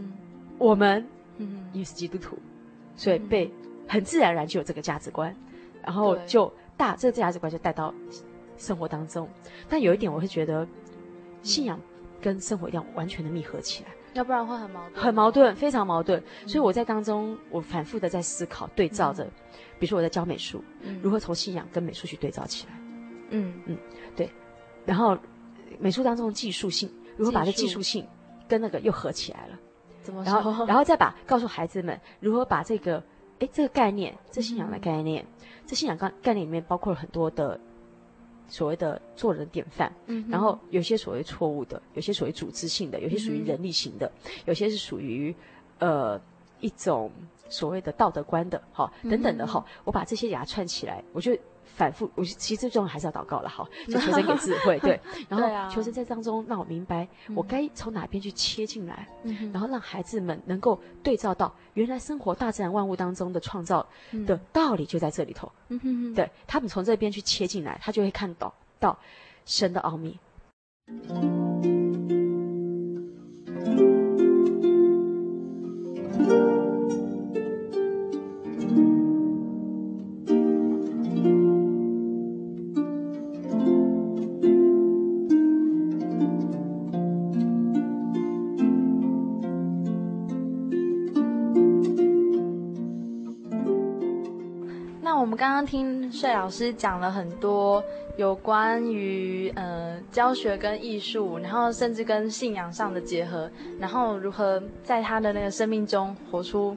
[0.57, 1.05] 我们
[1.37, 1.69] 嗯。
[1.73, 2.37] 因为是基督徒，
[2.95, 3.51] 所以被
[3.87, 5.35] 很自然而然就有这个价值观，
[5.81, 6.51] 然后就。
[6.75, 7.93] 大这个价值观就带到
[8.57, 9.29] 生活当中，
[9.69, 10.67] 但有一点我会觉得，
[11.43, 11.79] 信仰
[12.19, 16.21] 跟生活一定要完全的密合起来，要不然会很矛盾，很矛盾，非常矛盾。
[16.41, 19.31] 嗯、所以我在当中，我反复的在思考，对照着，嗯、
[19.79, 22.73] 比如说我在教美术，嗯、如何从信仰跟美术去对照起来。
[23.29, 23.77] 嗯嗯，
[24.15, 24.29] 对。
[24.85, 25.17] 然后
[25.79, 28.07] 美术当中的技术性，如何把这技术性
[28.47, 29.59] 跟那个又合起来了？
[30.01, 30.33] 怎么说？
[30.33, 33.03] 然后然后再把告诉孩子们如何把这个
[33.39, 37.59] 哎这个概念，这信仰的概念，嗯、这信仰概概念里面包括了很多的。
[38.47, 45.33] 所谓的做人典范，嗯，然后有些所谓错误的，有些所谓组织性的，有些属于人力型的，嗯、有些是属于
[45.79, 46.19] 呃
[46.59, 47.11] 一种
[47.49, 51.37] 所谓的道德观的，哈，等等的哈，我把这些给它串起来，我就。
[51.75, 59.07] 反复，我其实最重要还是要祷告了，好，就求神给智慧，对， 然后求神在当中让我明白我该从哪边去切进来，
[59.51, 63.85] 然后让孩子们能够对照到原来生活大自然万物当中的创造
[64.25, 65.51] 的道理就在这里头，
[66.13, 68.97] 对，他们从这边去切进来，他就会看到到
[69.45, 70.17] 神的奥秘。
[71.07, 71.72] 刚
[95.65, 97.83] 听帅老师讲了很多
[98.17, 103.49] 有关于呃教学跟艺术，然后甚至跟信仰上的结合，
[103.79, 106.75] 然后如何在他的那个生命中活出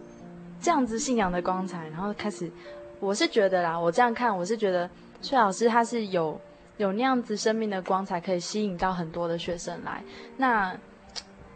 [0.61, 2.51] 这样子信仰的光彩，然后开始，
[3.01, 4.89] 我是觉得啦，我这样看，我是觉得
[5.21, 6.41] 帅老师他是有
[6.77, 10.03] 有那样子生命的光彩，可以吸引到很多的学生来。
[10.37, 10.77] 那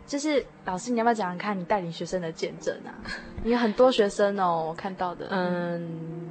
[0.06, 2.90] 就是老师，你要不要讲讲看你带领学生的见证啊？
[3.44, 6.28] 你有很多学生哦，我看到的，嗯。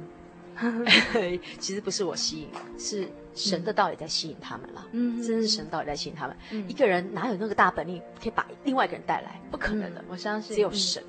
[1.58, 4.86] 其实不是我吸引，是神的道理在吸引他们了。
[4.92, 6.36] 嗯，真的是神的道理在吸引他们。
[6.50, 9.40] 嗯，一个人哪有那个大本领可以把另外一个人带来？
[9.50, 10.04] 不可能的。
[10.08, 11.02] 我相信只有神。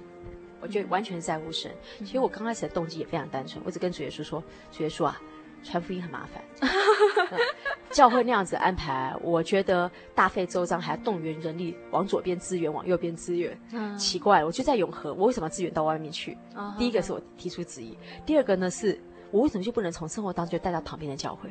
[0.61, 1.71] 我觉得完全在乎神。
[1.99, 5.19] 其实我刚开始的动机也非常单纯，我只跟主耶稣说：“主耶稣啊，
[5.63, 6.43] 传福音很麻烦，
[7.89, 13.59] 教会那样子安排，我觉得大费周章，还要动员人力往左边支援，往右边支援。
[13.97, 16.37] 奇怪，我就在永和，我为什么要支援到外面去？
[16.77, 19.01] 第一个是我提出质疑，第二个呢是。
[19.31, 21.49] 我为什么就不能从生活当中就带到旁边的教会？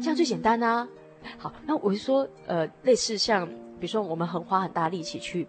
[0.00, 0.86] 这样最简单啊！
[1.36, 3.44] 好，那我就说，呃，类似像，
[3.78, 5.46] 比如说我们很花很大力气去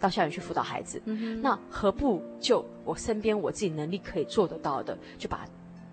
[0.00, 5.46] 到校园去辅导孩子，嗯、那何不就我身边我自己能力可以做得到的，就把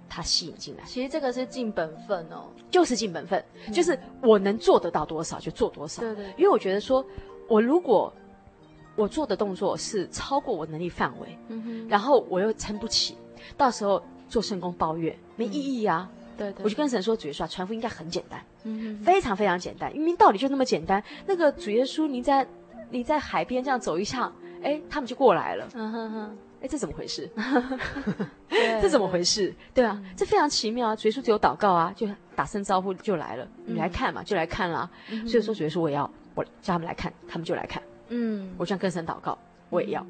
[0.08, 0.84] 他吸引进来？
[0.86, 6.02] 其实这个是尽本分哦，就是尽本分，嗯、就是我能做得到多少就做多少。
[6.02, 7.06] 对对，因为我觉得说，
[7.50, 8.12] 我如果
[8.96, 11.38] 我做的动作是超过我能力范围，
[11.90, 13.18] 然后我又撑不起，
[13.58, 14.02] 到时候。
[14.30, 16.10] 做圣工抱怨没意义啊！
[16.38, 21.04] 对对，我就跟神说，主耶稣传福音应该很简单，嗯，非常非常简单，明明道理就那么简单。
[21.26, 22.48] 那个主耶稣，你在
[22.90, 27.30] 你在海边这样走一趟，哎，他们就过来了，嗯哼哼，哎，这怎么回事？
[28.82, 29.54] 这怎么回事？
[29.74, 30.96] 对啊，这非常奇妙啊！
[30.96, 34.90] 主耶稣只有祷告啊，就打声招呼就来了，你来看嘛，就来看啦。
[35.28, 39.38] 所以说主耶稣，我也要我叫他们来看，他们就来看，嗯，我这样跟神祷告。
[39.70, 40.06] 我也要，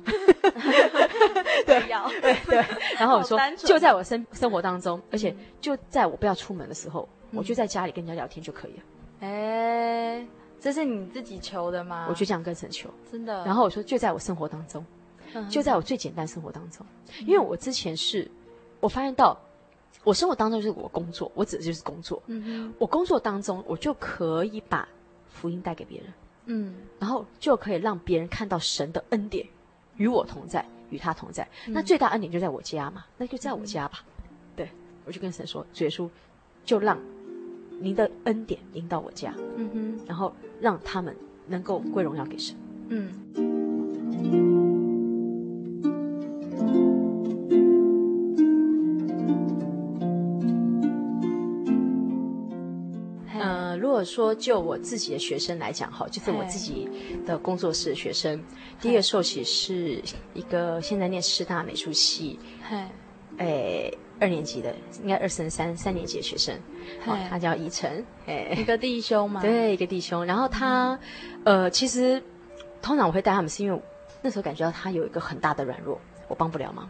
[1.66, 2.64] 对，要，对对。
[2.98, 8.84] 然后我说，就在我生生活当中，而且就在我不要出门的时候，我就在家里跟人家聊天就可以了。
[9.22, 10.26] 哎，
[10.62, 12.08] 这是你自己求的吗？
[12.10, 13.44] 我就这样跟神求，真的。
[13.46, 14.86] 然后我说，就在我生活当中，
[15.50, 16.86] 就在我最简单生活当中，
[17.26, 18.30] 因为我之前是，
[18.80, 19.38] 我发现到，
[20.06, 22.24] 我生活当中就是我工作，我指的就是工作。
[22.28, 24.88] 嗯，我工作当中，我就可以把
[25.30, 26.14] 福音带给别人。
[26.52, 29.46] 嗯，然后就可以让别人看到神的恩典，
[29.98, 31.48] 与我同在，与他同在。
[31.68, 34.04] 嗯、那最大恩典就在我家嘛，那就在我家吧。
[34.18, 34.24] 嗯、
[34.56, 34.70] 对，
[35.06, 36.10] 我就跟神说，主耶稣，
[36.66, 36.98] 就让
[37.80, 39.32] 您的恩典临到我家。
[39.56, 41.16] 嗯哼，然后让他们
[41.48, 42.56] 能够归荣耀给神。
[42.90, 44.59] 嗯。
[54.04, 56.88] 说就我自己的学生来讲哈，就是我自己
[57.26, 58.44] 的工作室的学生，
[58.80, 60.02] 第一个受洗是
[60.34, 62.40] 一个现在念师大美术系，
[63.38, 66.56] 哎，二年级的，应该二升三三年级的学生，
[67.06, 70.26] 哦、他叫宜晨，哎，一个弟兄嘛， 对，一个弟兄。
[70.26, 71.00] 然后他，
[71.46, 72.22] 嗯、呃，其实
[72.82, 73.82] 通常我会带他们，是因为
[74.22, 76.90] 那时候感觉到他有一个很大的软弱，我帮不了忙。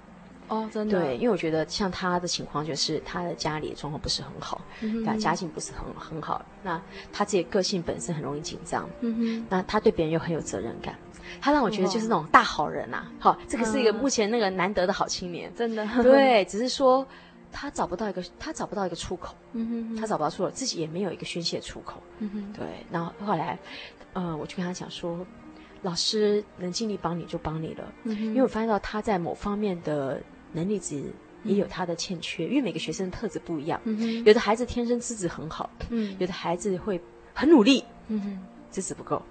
[0.49, 0.99] 哦，真的。
[0.99, 6.43] 对，因为我觉得像他的情况，就是他的家里状况不是很好，嗯哼，家境不是很很好。
[6.61, 6.81] 那
[7.13, 9.45] 他自己个性本身很容易紧张，嗯哼。
[9.49, 10.95] 那他对别人又很有责任感，
[11.39, 13.05] 他让我觉得就是那种大好人呐。
[13.19, 15.87] 好，这个是一个目前那个难得的好青年，真的。
[16.03, 17.05] 对，只是说
[17.51, 22.53] 他找不到一个，他找不到一个出口，嗯哼，他找不到出口，自己也没有一个宣泄出口，嗯哼。
[22.53, 23.57] 对，然后后来
[24.13, 25.25] 呃，我就跟他讲说，
[25.83, 30.21] 老师能尽力帮你就帮你了，嗯、因为我发现到他在某方面的
[30.53, 31.03] 能力值
[31.43, 36.99] 也有他的欠缺，嗯、因为每个学生的特质不一样，嗯、有的孩子天生资质很好，嗯，有的孩子会
[37.33, 38.39] 很努力，嗯，
[38.69, 39.21] 资质不够，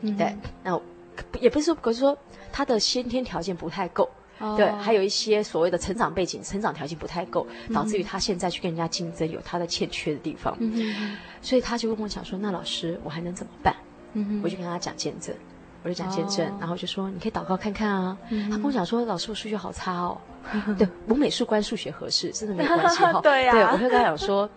[0.00, 0.80] 嗯，对，那
[1.40, 2.16] 也不是说，可是说
[2.52, 4.08] 他的先天条件不太够。
[4.56, 10.54] 对，还有一些所谓的成长背景、成长条件不太够，导致于他现在去跟人家竞争，有他的欠缺的地方。
[10.58, 13.74] 嗯，所以他就跟我讲说：“那老师，我还能怎么办？”
[14.14, 15.34] 嗯，我就跟他讲见证，
[15.84, 18.16] 我就讲见证，然后就说：“你可以祷告看看啊。”
[18.50, 20.18] 他跟我讲说：“老师，我数学好差哦。
[20.76, 23.20] ”对，我美术关数学合适，真的没关系哈。
[23.22, 24.48] 对呀，对，我会跟他讲说：“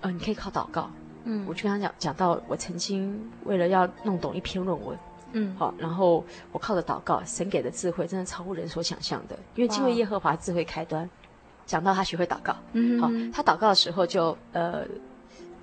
[0.00, 0.90] 呃，你可以靠祷告。”
[1.24, 4.98] 嗯，我就跟他讲讲到我曾经为了要弄懂一篇论文。
[5.32, 9.38] 嗯，好，然后我靠着祷告，神给的智慧真的超乎人所想象的。
[9.54, 11.08] 因为敬畏耶和华智慧开端，
[11.66, 14.82] 讲到他学会祷告，嗯，好，他祷告的时候就呃，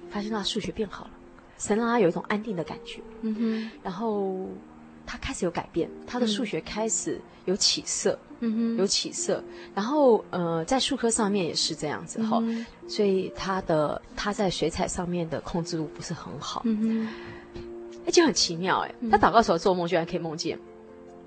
[0.10, 1.12] 发现他数学变好了，
[1.58, 4.48] 神让他有一种安定的感觉，嗯哼，然后
[5.08, 9.44] 他开始有改变，他的数学开始有起色，嗯哼，有起色，
[9.74, 12.44] 然后呃，在数科上面也是这样子哈，
[12.88, 17.64] 所以他的他在水彩上面的控制度不是很好，嗯哼。
[18.06, 20.58] 而且很奇妙哎，他祷告的时候做梦居然可以梦见，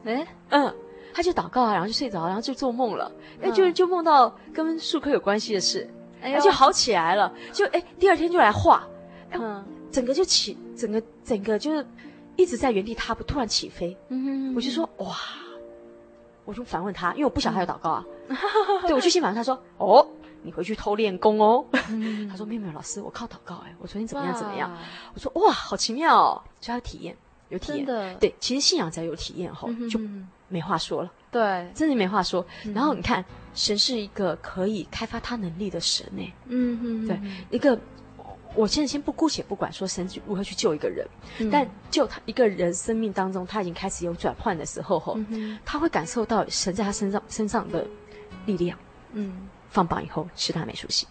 [0.05, 0.75] 哎，嗯，
[1.13, 3.13] 他就祷告啊，然后就睡着，然后就做梦了，
[3.43, 5.87] 哎，就就梦到跟术科有关系的事，
[6.23, 8.89] 哎，就好起来了，就哎，第二天就来画，
[9.33, 9.63] 嗯，
[9.93, 11.87] 整个就起，整个整个就是
[12.41, 15.17] 一直在原地踏步，突然起飞，嗯，我就说哇，
[16.45, 18.05] 我就反问他，因为我不晓得他有祷告啊，
[18.87, 20.07] 对，我就先反问他说，哦。
[20.43, 21.63] 你回去偷练功哦。
[21.91, 24.75] 嗯、他说：“没有没有，老师，我靠祷告哎。”我昨天怎么样怎么样？”
[25.13, 27.15] 我说：“哇，好奇妙哦！”就要体验，
[27.51, 27.85] 有体验。
[28.19, 30.01] 对，其实信仰只要有体验后，嗯、哼就
[30.49, 31.13] 没话说了。
[31.31, 32.43] 对，真的没话说。
[32.65, 33.23] 嗯、然后你看，
[33.53, 36.33] 神是一个可以开发他能力的神呢。
[36.47, 37.21] 嗯哼，对，
[37.51, 37.79] 一个，
[38.55, 41.07] 我现在先不姑且不管说神如何去救一个人，
[41.39, 47.87] 嗯、但救他一个人生命当中，他已经开始有转换的时候后，嗯、他会感受到神在他身上身上的
[48.47, 48.79] 力量。
[49.13, 49.49] 嗯。
[49.71, 51.07] 放榜以后是他没出息，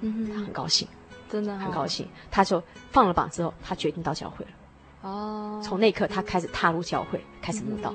[0.00, 0.88] 嗯哼，他很高兴，
[1.28, 2.08] 真的很高兴。
[2.30, 4.50] 他就放了榜之后，他决定到教会了。
[5.02, 7.94] 哦，从那一刻他开始踏入教会，开始慕道。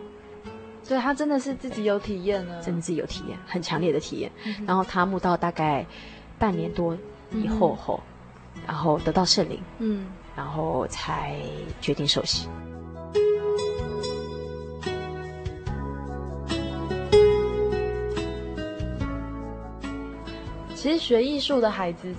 [0.83, 4.31] 所以他真的是自己有体验了，真的自己有体验，很强烈的体验。
[4.67, 5.83] 然后他慕道大概
[6.37, 6.95] 半年多
[7.31, 7.99] 以后后，
[8.65, 11.39] 然后得到圣灵，嗯，然后才
[11.81, 12.47] 决定受洗。
[20.75, 22.13] 其实学艺术的孩子，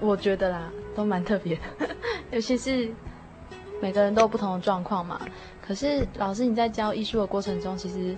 [0.00, 1.94] 我觉得啦，都蛮特别的，
[2.32, 2.90] 尤其是
[3.78, 5.20] 每个人都有不同的状况嘛。
[5.60, 8.16] 可是老师你在教艺术的过程中，其实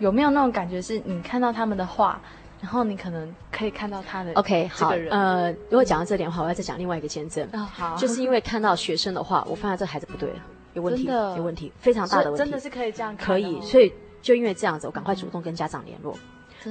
[0.00, 2.20] 有没有那种感觉，是你看到他们的画，
[2.64, 7.46] 然后你可能可以看到他的 OK 好呃，如果讲到这点的话，我要再讲另外一个见证。
[7.52, 10.36] 啊、哦、好，就是因为看到学生的话，我发现这孩子不对了，
[10.72, 13.60] 有问题，有问题，非常大的问题，真的是可以这样看，可以。
[13.60, 13.92] 所以
[14.22, 16.18] 就因为这样子，我赶快主动跟家长联络。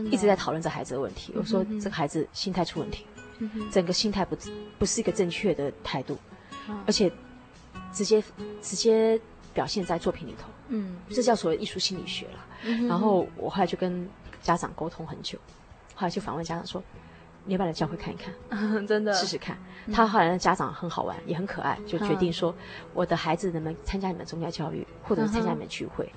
[0.10, 1.32] 一直在讨论这孩子的问题。
[1.36, 3.06] 我说这个孩子心态出问题，
[3.72, 4.36] 整个心态不
[4.80, 6.18] 不是一个正确的态度，
[6.88, 7.12] 而且
[7.92, 8.24] 直接
[8.64, 9.22] 直接
[9.54, 10.48] 表现在作品里头。
[10.70, 12.88] 嗯，这叫所谓艺术心理学了。
[12.90, 14.10] 然后我后来就跟
[14.42, 15.38] 家长沟通很久，
[15.96, 16.82] 后来就访问家长说
[17.46, 18.34] ：“你要不要来教会看一看？
[18.88, 19.14] 真的。
[19.14, 19.58] 试试看。”
[19.92, 22.56] 他后来的家长很好玩，也很可爱，就决定说
[22.94, 26.10] ：“我的孩子能不能参加你们宗教教育，或者是参加你们聚会？”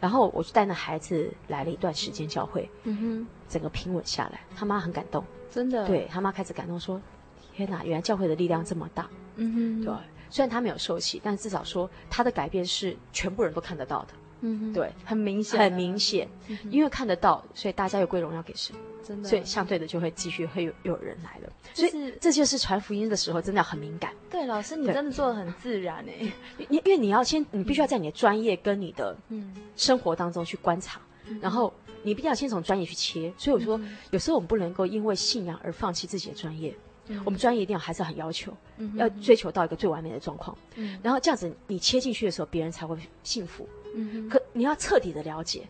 [0.00, 7.00] 然后我就带那孩子来了一段时间教会，嗯哼，整个平稳下来，他妈很感动，真的，对他妈开始感动说
[7.52, 9.06] ：“天哪，原来教会的力量这么大。”
[9.36, 9.94] 嗯哼，对，
[10.30, 14.08] 虽然他没有受洗，但至少说他的改变是全部人都看得到的。
[14.40, 16.26] 嗯哼，对，很明显，很明显，
[16.70, 18.74] 因为看得到，所以大家有归荣耀给神。
[19.10, 24.12] 真的，所以相对的就会继续会有有人来了，所以这就是传福音的时候真的要很敏感。
[24.30, 26.32] 对，老师你真的做的很自然哎，
[26.68, 31.00] 因因为你要先，你必须要在你的专业跟你的嗯生活当中去观察，
[31.40, 33.32] 然后你必须要先从专业去切。
[33.36, 33.80] 所以我说，
[34.12, 36.72] 有时候我们不能够因为信仰而放弃自己的专业，
[37.24, 38.56] 我们专业一定要还是很要求，
[38.94, 40.56] 要追求到一个最完美的状况。
[41.02, 43.68] 然后这样子你切进去的时候，别人才会幸福。
[44.30, 45.66] 可你要彻底的了解。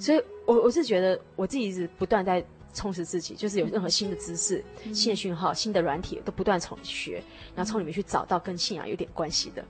[0.00, 2.44] 所以我我是觉得我自己一直不断在。
[2.72, 7.22] 充实自己，就是有任何新的知识、嗯、新的讯号、新的软体，都不断从学，
[7.54, 9.64] 然后从里面去找到跟信仰有点关系的，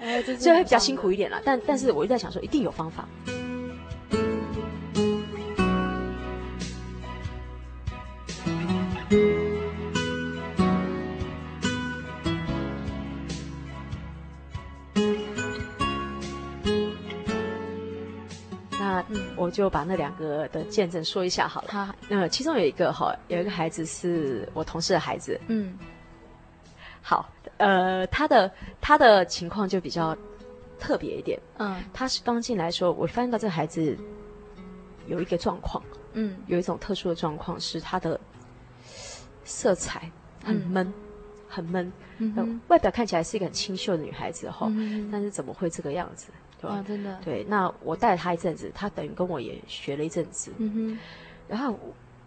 [0.00, 1.40] 哎、所以 会比较辛苦一点啦。
[1.44, 3.08] 但但是我一直在想说，一定有方法。
[19.36, 21.68] 我就把那两个的见证说一下好了。
[21.68, 25.38] 他呃，其中有一个哈，有一个孩子是我同事的孩子。
[25.48, 25.78] 嗯，
[27.02, 27.28] 好，
[27.58, 28.50] 呃，他的
[28.80, 30.16] 他的情况就比较
[30.78, 31.38] 特别一点。
[31.58, 33.96] 嗯，他是刚进来的时候，我发现到这个孩子
[35.06, 35.82] 有一个状况，
[36.14, 38.18] 嗯，有一种特殊的状况是他的
[39.44, 40.10] 色彩
[40.42, 40.94] 很闷，嗯、
[41.48, 41.92] 很闷。
[42.18, 46.28] 嗯，外表看起来是一个很清秀的女孩子哈，嗯、但是怎么会这个样子？
[46.68, 47.18] 啊、真的。
[47.24, 50.52] 对，那我带了他一阵子，他等于跟我也学了一阵子。
[50.58, 50.98] 嗯哼，
[51.48, 51.78] 然后。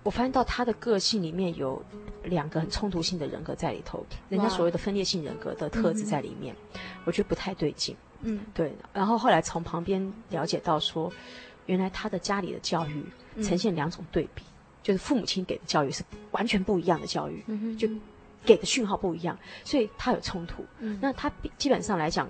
[0.04, 1.84] 我发现到他的个性里面有
[2.24, 7.94] 两个很冲突性的人格在里头，人家所谓的分裂性人格的特质在里面，嗯、我觉得不太对劲。
[8.22, 8.72] 嗯，对。
[8.94, 11.12] 然后后来从旁边了解到说，
[11.66, 13.04] 原来他的家里的教育
[13.44, 17.44] 呈现两种对比，嗯、就是父母亲给的教育是完全不一样的教育，
[17.76, 17.90] 就
[18.46, 20.64] 给的讯号不一样，所以他有冲突。
[20.80, 22.30] 嗯、那他基本上来讲，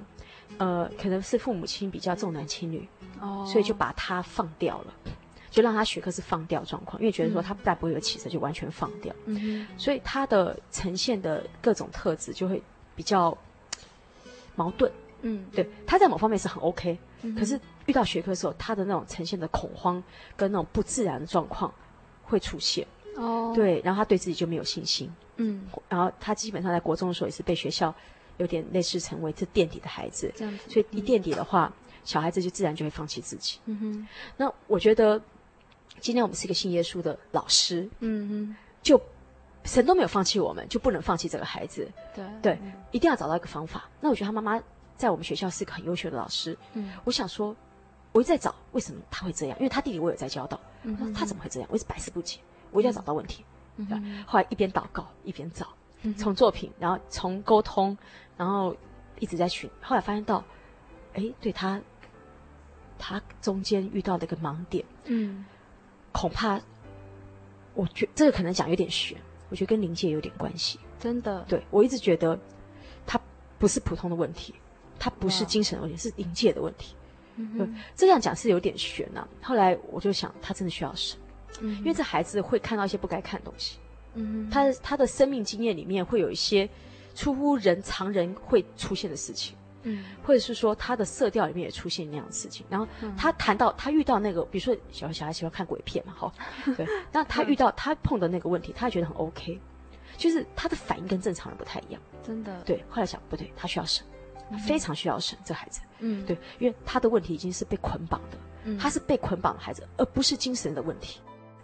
[0.58, 2.88] 呃，可能是父母亲比较重男轻女，
[3.22, 4.93] 哦，所以就把他放掉了。
[5.49, 9.16] 就让他学科是放掉状况，因为觉得说他再不会有起色，就完全放掉。
[9.26, 12.62] 嗯，所以他的呈现的各种特质就会
[12.95, 13.36] 比较
[14.55, 14.91] 矛盾。
[15.22, 20.03] 嗯，对，他在某方面是很 OK，嗯，可是遇到学科的时候，他的那种呈现的恐慌
[20.36, 21.74] 跟那种不自然的状况
[22.24, 22.86] 会出现。
[23.16, 25.12] 哦，对，然后他对自己就没有信心。
[25.38, 27.93] 嗯，然后他基本上在国中的时候也是被学校
[28.38, 30.31] 有点类似成为这垫底的孩子。
[30.35, 33.59] 这样子，所以一垫底的话，嗯，小孩子就自然就会放弃自己。
[33.65, 34.07] 嗯哼，
[34.38, 35.21] 那我觉得。
[35.99, 39.01] 今天我们是一个信耶稣的老师，嗯哼，就
[39.63, 43.89] 神都没有放弃我们，就不能放弃这个孩子，对对，嗯、一定要找到一个方法。
[43.99, 44.61] 那我觉得他妈妈
[44.95, 47.55] 在我们学校是一个很优秀的老师，嗯，我想说，
[48.11, 50.59] 我一直在找为什么他会这样，因为他弟弟我有在教导，
[51.15, 51.67] 他怎么会这样？
[51.71, 53.43] 我一直百思不解，我一定要找到问题，
[53.77, 53.88] 嗯。
[53.88, 55.67] 哼，后来一边祷告一边找，
[56.15, 57.97] 从作品，然后从沟通，
[58.38, 58.75] 然后
[59.19, 60.43] 一直在寻，后来发现到，
[61.13, 61.81] 哎，对他，
[62.97, 65.45] 他中间遇到的一个盲点，嗯。
[66.13, 66.59] 恐怕，
[67.75, 69.15] 我觉这个可能讲有点悬，
[69.49, 70.79] 我觉得跟灵界有点关系。
[70.99, 72.39] 真的，对，我一直觉得，
[73.05, 73.21] 他
[73.59, 74.55] 不是普通的问题，
[74.97, 76.95] 他不是精神的问题，是灵界的问题。
[77.35, 79.27] 嗯哼，这样讲是有点悬呐、啊。
[79.43, 81.19] 后来我就想，他真的需要神，
[81.61, 83.77] 嗯、因为这孩子会看到一些不该看的东西。
[84.15, 86.67] 嗯，他他的生命经验里面会有一些
[87.18, 89.57] 出乎人常人会出现的事情。
[89.84, 96.34] 嗯，或者是说他的色调里面也出现那样的事情，然后他谈到他遇到那个，比如说小小孩喜欢看鬼片嘛，哈，
[96.76, 99.57] 对，那他遇到他碰的那个问题，他觉得很 OK，
[100.18, 104.05] 就是他的反应跟正常人不太一样，真的，对，后来想不对，他需要神，
[104.51, 111.22] 他非常需要神，这孩子，嗯，对，因为他的问题已经是被捆绑的，他是被捆绑的孩子，而不是精神的问题，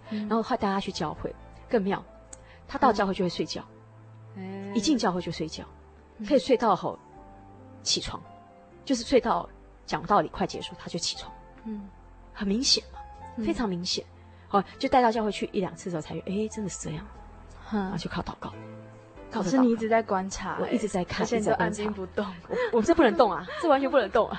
[0.10, 1.34] 然后后来带他去教会，
[1.68, 2.02] 更妙，
[2.70, 3.66] 他到教会就会睡觉，
[4.74, 5.64] 一进教会就睡觉，
[6.28, 6.98] 可以睡到后。
[7.84, 8.18] 起床，
[8.86, 9.50] 就是睡到
[9.86, 11.30] 讲道理快结束，他就起床。
[11.66, 11.90] 嗯，
[12.34, 13.00] 很明显嘛，
[13.36, 14.06] 嗯、非常明显。
[14.48, 17.06] 好，就带到教会去一两次之后，才哎，真的是这样。
[17.74, 18.54] 嗯，然后就靠祷告。
[19.30, 22.26] 可是你一直在观察，我一直在看，现在都安静不动。
[22.48, 24.38] 我我这不能动啊，这完全不能动啊。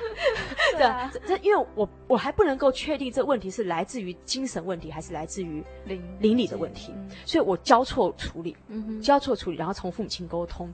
[0.75, 10.73] 对啊，这因为我我还不能够确定这问题是来自于精神问题，还是来自于邻邻里的问题，嗯、所以我交错处理，嗯、哼交错处理，然后从父母亲沟通，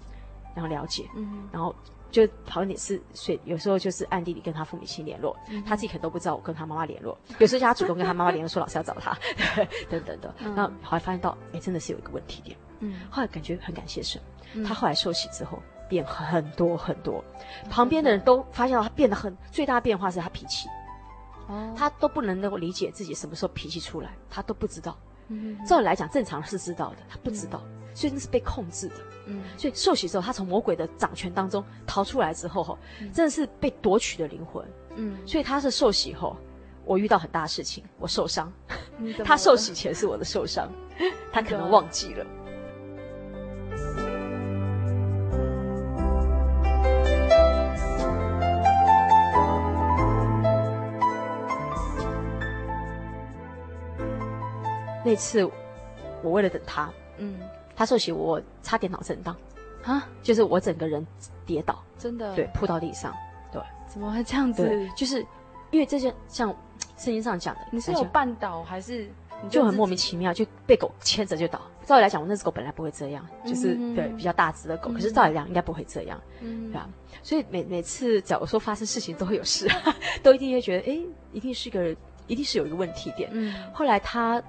[0.54, 1.74] 然后了解，嗯、哼然后。
[2.12, 7.16] 就好像你是所以有时候就是暗地里跟他父母亲联络，嗯、他自己可能都不知道我跟他妈妈联络。
[7.38, 9.16] 有时候他主动跟他妈妈联络，说老师要找他，
[9.88, 10.34] 等等的。
[10.40, 12.56] 然后后来发现到，哎，真的是有一个问题点。
[12.80, 14.20] 嗯，后来感觉很感谢神，
[14.54, 17.22] 嗯、他后来受洗之后变很多很多，
[17.68, 20.68] 旁边的人都发现到他变得很最大的变化是他脾气，
[21.48, 24.96] 哦，他都不能够理解自己什么时候脾气出来，他都不知道。
[25.28, 27.60] 嗯，照理来讲正常是知道的，他不知道。
[27.64, 27.80] 嗯。
[27.92, 28.94] 所以那是被控制的，
[29.26, 32.78] 嗯，所以受洗之后，他从魔鬼的掌权当中逃出来之后，哈，
[33.12, 34.64] 真的是被夺取的灵魂，
[34.94, 36.36] 嗯，所以他是受洗后，
[36.84, 38.50] 我遇到很大的事情，我受伤，
[39.24, 40.70] 他受洗前是我的受伤，
[41.32, 42.24] 他可能忘记了。
[55.10, 55.44] 那次
[56.22, 57.38] 我为了等他，嗯。
[57.76, 59.34] 他受洗，我差点脑震荡，
[59.84, 61.06] 啊，就是我整个人
[61.46, 63.14] 跌倒，真的，对，扑到地上，
[63.50, 64.86] 对，怎么会这样子？
[64.94, 65.24] 就是
[65.70, 66.50] 因为这些像
[66.98, 69.08] 圣经上讲的，你是有绊倒还是
[69.42, 71.58] 你就很莫名其妙就被狗牵着就倒？
[71.86, 76.86] 照理来讲，我那只狗本来不会这样，就是对比较大只的狗，可是照理讲应该不会这样，嗯对吧？
[77.22, 79.66] 所以每每次假如说发生事情都会有事，
[80.22, 81.00] 都一定会觉得哎，
[81.32, 81.96] 一定是个人，
[82.26, 83.30] 一定是有一个问题点。
[83.32, 84.42] 嗯，后来他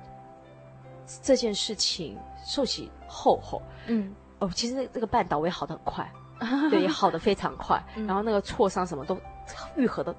[1.22, 2.90] 这件事情受起。
[3.14, 6.10] 厚厚，嗯，哦，其实这个半岛我也好的很快，
[6.72, 9.18] 对，也好的非常快，嗯、然后那个挫伤什么都
[9.76, 10.16] 愈合的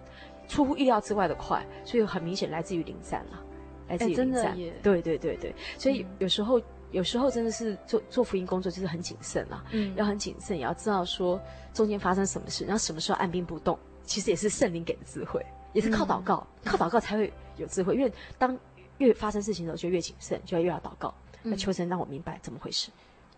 [0.46, 3.42] 出乎意料之外的快，所以很明显来自于灵战了，
[3.88, 11.40] 来自于灵战，对对对对，所以有时候、嗯、有时候真的是做做福音工作就是很谨慎啊，嗯，要很谨慎，也要知道说
[11.72, 17.96] 中间发生什么事，然后什么时候按兵不动，其实也是圣灵给的智慧，也是靠祷告，嗯、靠祷告才会有智慧。
[17.96, 18.54] 因为当
[18.98, 21.12] 越发生事情的时候，就越谨慎，就要越要祷告，
[21.42, 22.90] 那求神让我明白怎么回事。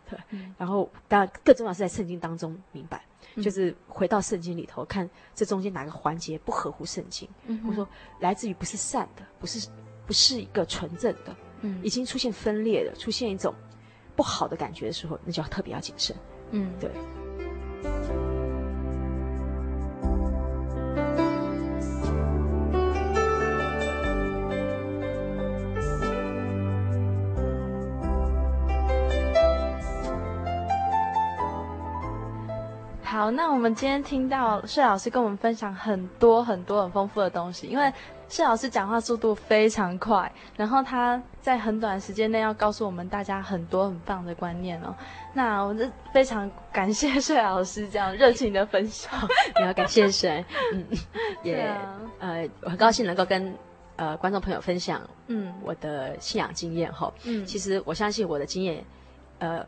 [0.08, 3.02] 对，嗯、然后当然更重要是在圣经当中明白，
[3.36, 7.88] 嗯、就是回到圣经里头看这中间哪个环节不合乎圣经，嗯、或者说
[8.20, 9.66] 来自于不是善的，不是
[10.06, 13.54] 不是一个纯正的，嗯，已经出现分裂的，出现一种
[14.14, 16.14] 不好的感觉的时候，那就要特别要谨慎。
[16.50, 16.90] 嗯，对。
[33.14, 37.92] 好，那我们今天听到谢老师跟我们分享很多很多很丰富的东西，因为
[38.26, 44.92] 谢老师讲话速度非常快，然后他在很短时间内要告诉我们大家很多很棒的观念哦。
[45.32, 49.08] 那我这非常感谢谢老师这样热情的分享，
[49.60, 50.84] 也要感谢谁，嗯，
[51.44, 53.54] 也、啊、呃，我很高兴能够跟
[53.94, 58.84] 呃观众朋友分享嗯我的信仰经验哈，嗯，其实我相信我的经验，
[59.38, 59.64] 呃，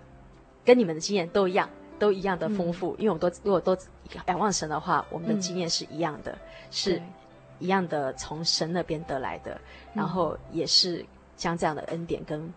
[0.64, 1.70] 跟你们的经验都一样。
[1.98, 3.76] 都一样的丰富，嗯、因为我们都如果都
[4.26, 6.38] 仰望神的话，我们的经验是一样的，嗯、
[6.70, 7.02] 是
[7.58, 9.58] 一样的从神那边得来的，嗯、
[9.94, 11.04] 然后也是
[11.36, 12.52] 将这样的恩典跟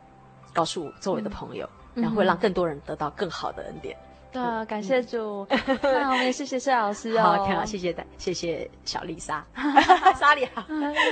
[0.54, 3.98] 告诉周围的朋友，嗯、然后会让更多人得到更好的恩典。
[4.32, 5.48] 对啊，感谢主。
[5.82, 7.44] 那我们也谢谢谢老师哦。
[7.48, 9.44] 好，谢谢谢谢小丽莎，
[10.20, 10.64] 莎莉好，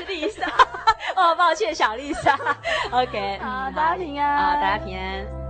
[0.07, 0.47] 丽莎。
[1.17, 2.37] 哦，抱歉，小丽莎。
[2.91, 4.37] OK，好，大家平安。
[4.37, 5.46] 好，大家平安。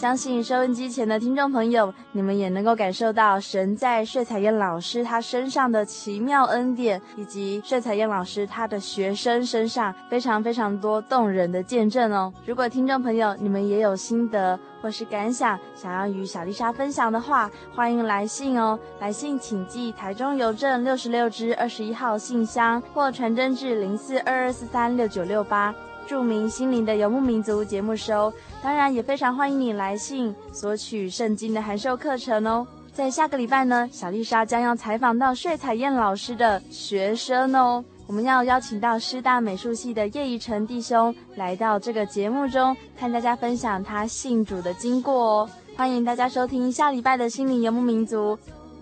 [0.00, 12.32] 相信收音机前的听众朋友，你们也能够感受到神在睡彩燕老师他身上的奇妙恩典，以及睡彩燕老师他的学生身上非常非常多动人的见证哦。
[12.46, 18.78] 如果听众朋友你们也有心得或是感想，想要与小丽莎分享的话，欢迎来信哦。
[19.00, 25.74] 来信请寄台中邮政六十六支二十一号信箱，或传真至零四二二四三六九六八。
[26.10, 32.66] 著名心灵的游牧民族节目收，当然也非常欢迎你来信索取圣经的函授课程哦。
[32.92, 37.84] 在下个礼拜呢，小丽莎将要采访到睡彩燕老师的学生哦。
[38.08, 45.48] 我们要邀请到师大美术系的叶宜成弟兄来到这个节目中，和大家分享他信主的经过哦。
[45.76, 48.36] 欢迎大家收听下礼拜的心灵游牧民族，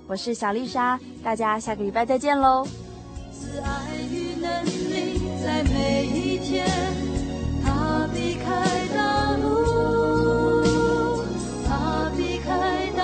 [0.06, 2.66] 我是小丽莎，大家下个礼拜再见喽。
[3.62, 7.07] 爱与能力在每一天。
[8.14, 8.46] 离开
[8.94, 10.62] 大陆，
[11.66, 13.02] 他避开大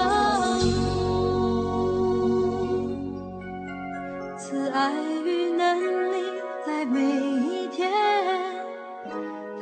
[4.39, 4.93] 此爱
[5.25, 6.17] 与能力
[6.67, 7.91] 在每一天，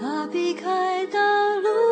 [0.00, 1.18] 他避开道
[1.60, 1.91] 路。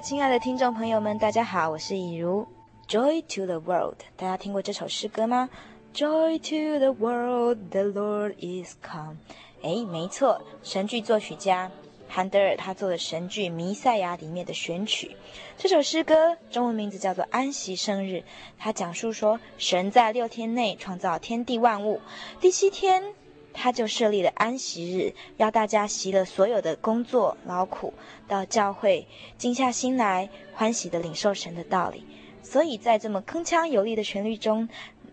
[0.00, 2.46] 亲爱的听众朋友们，大家好，我是以如。
[2.88, 5.50] Joy to the world，大家听过这首诗歌吗
[5.94, 9.18] ？Joy to the world，the Lord is come。
[9.62, 11.70] 哎，没错，神剧作曲家
[12.08, 15.16] 韩德尔他做的神剧《弥赛亚》里面的选曲。
[15.58, 18.14] 这首诗歌中文名字叫做《安息生日》，
[18.58, 22.00] 它讲述说神在六天内创造天地万物，
[22.40, 23.14] 第七天。
[23.52, 27.92] 他就设立了安息日，要大家习了所有的工作劳苦，
[28.28, 29.06] 到教会
[29.38, 32.04] 静下心来，欢喜的领受神的道理。
[32.42, 34.68] 所以在这么铿锵有力的旋律中，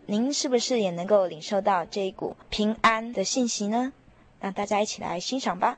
[0.06, 3.94] 您是不是也能够领受到这一股平安的信息呢？
[4.40, 5.78] 让大家一起来欣赏吧。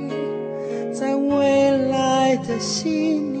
[2.51, 3.40] 的心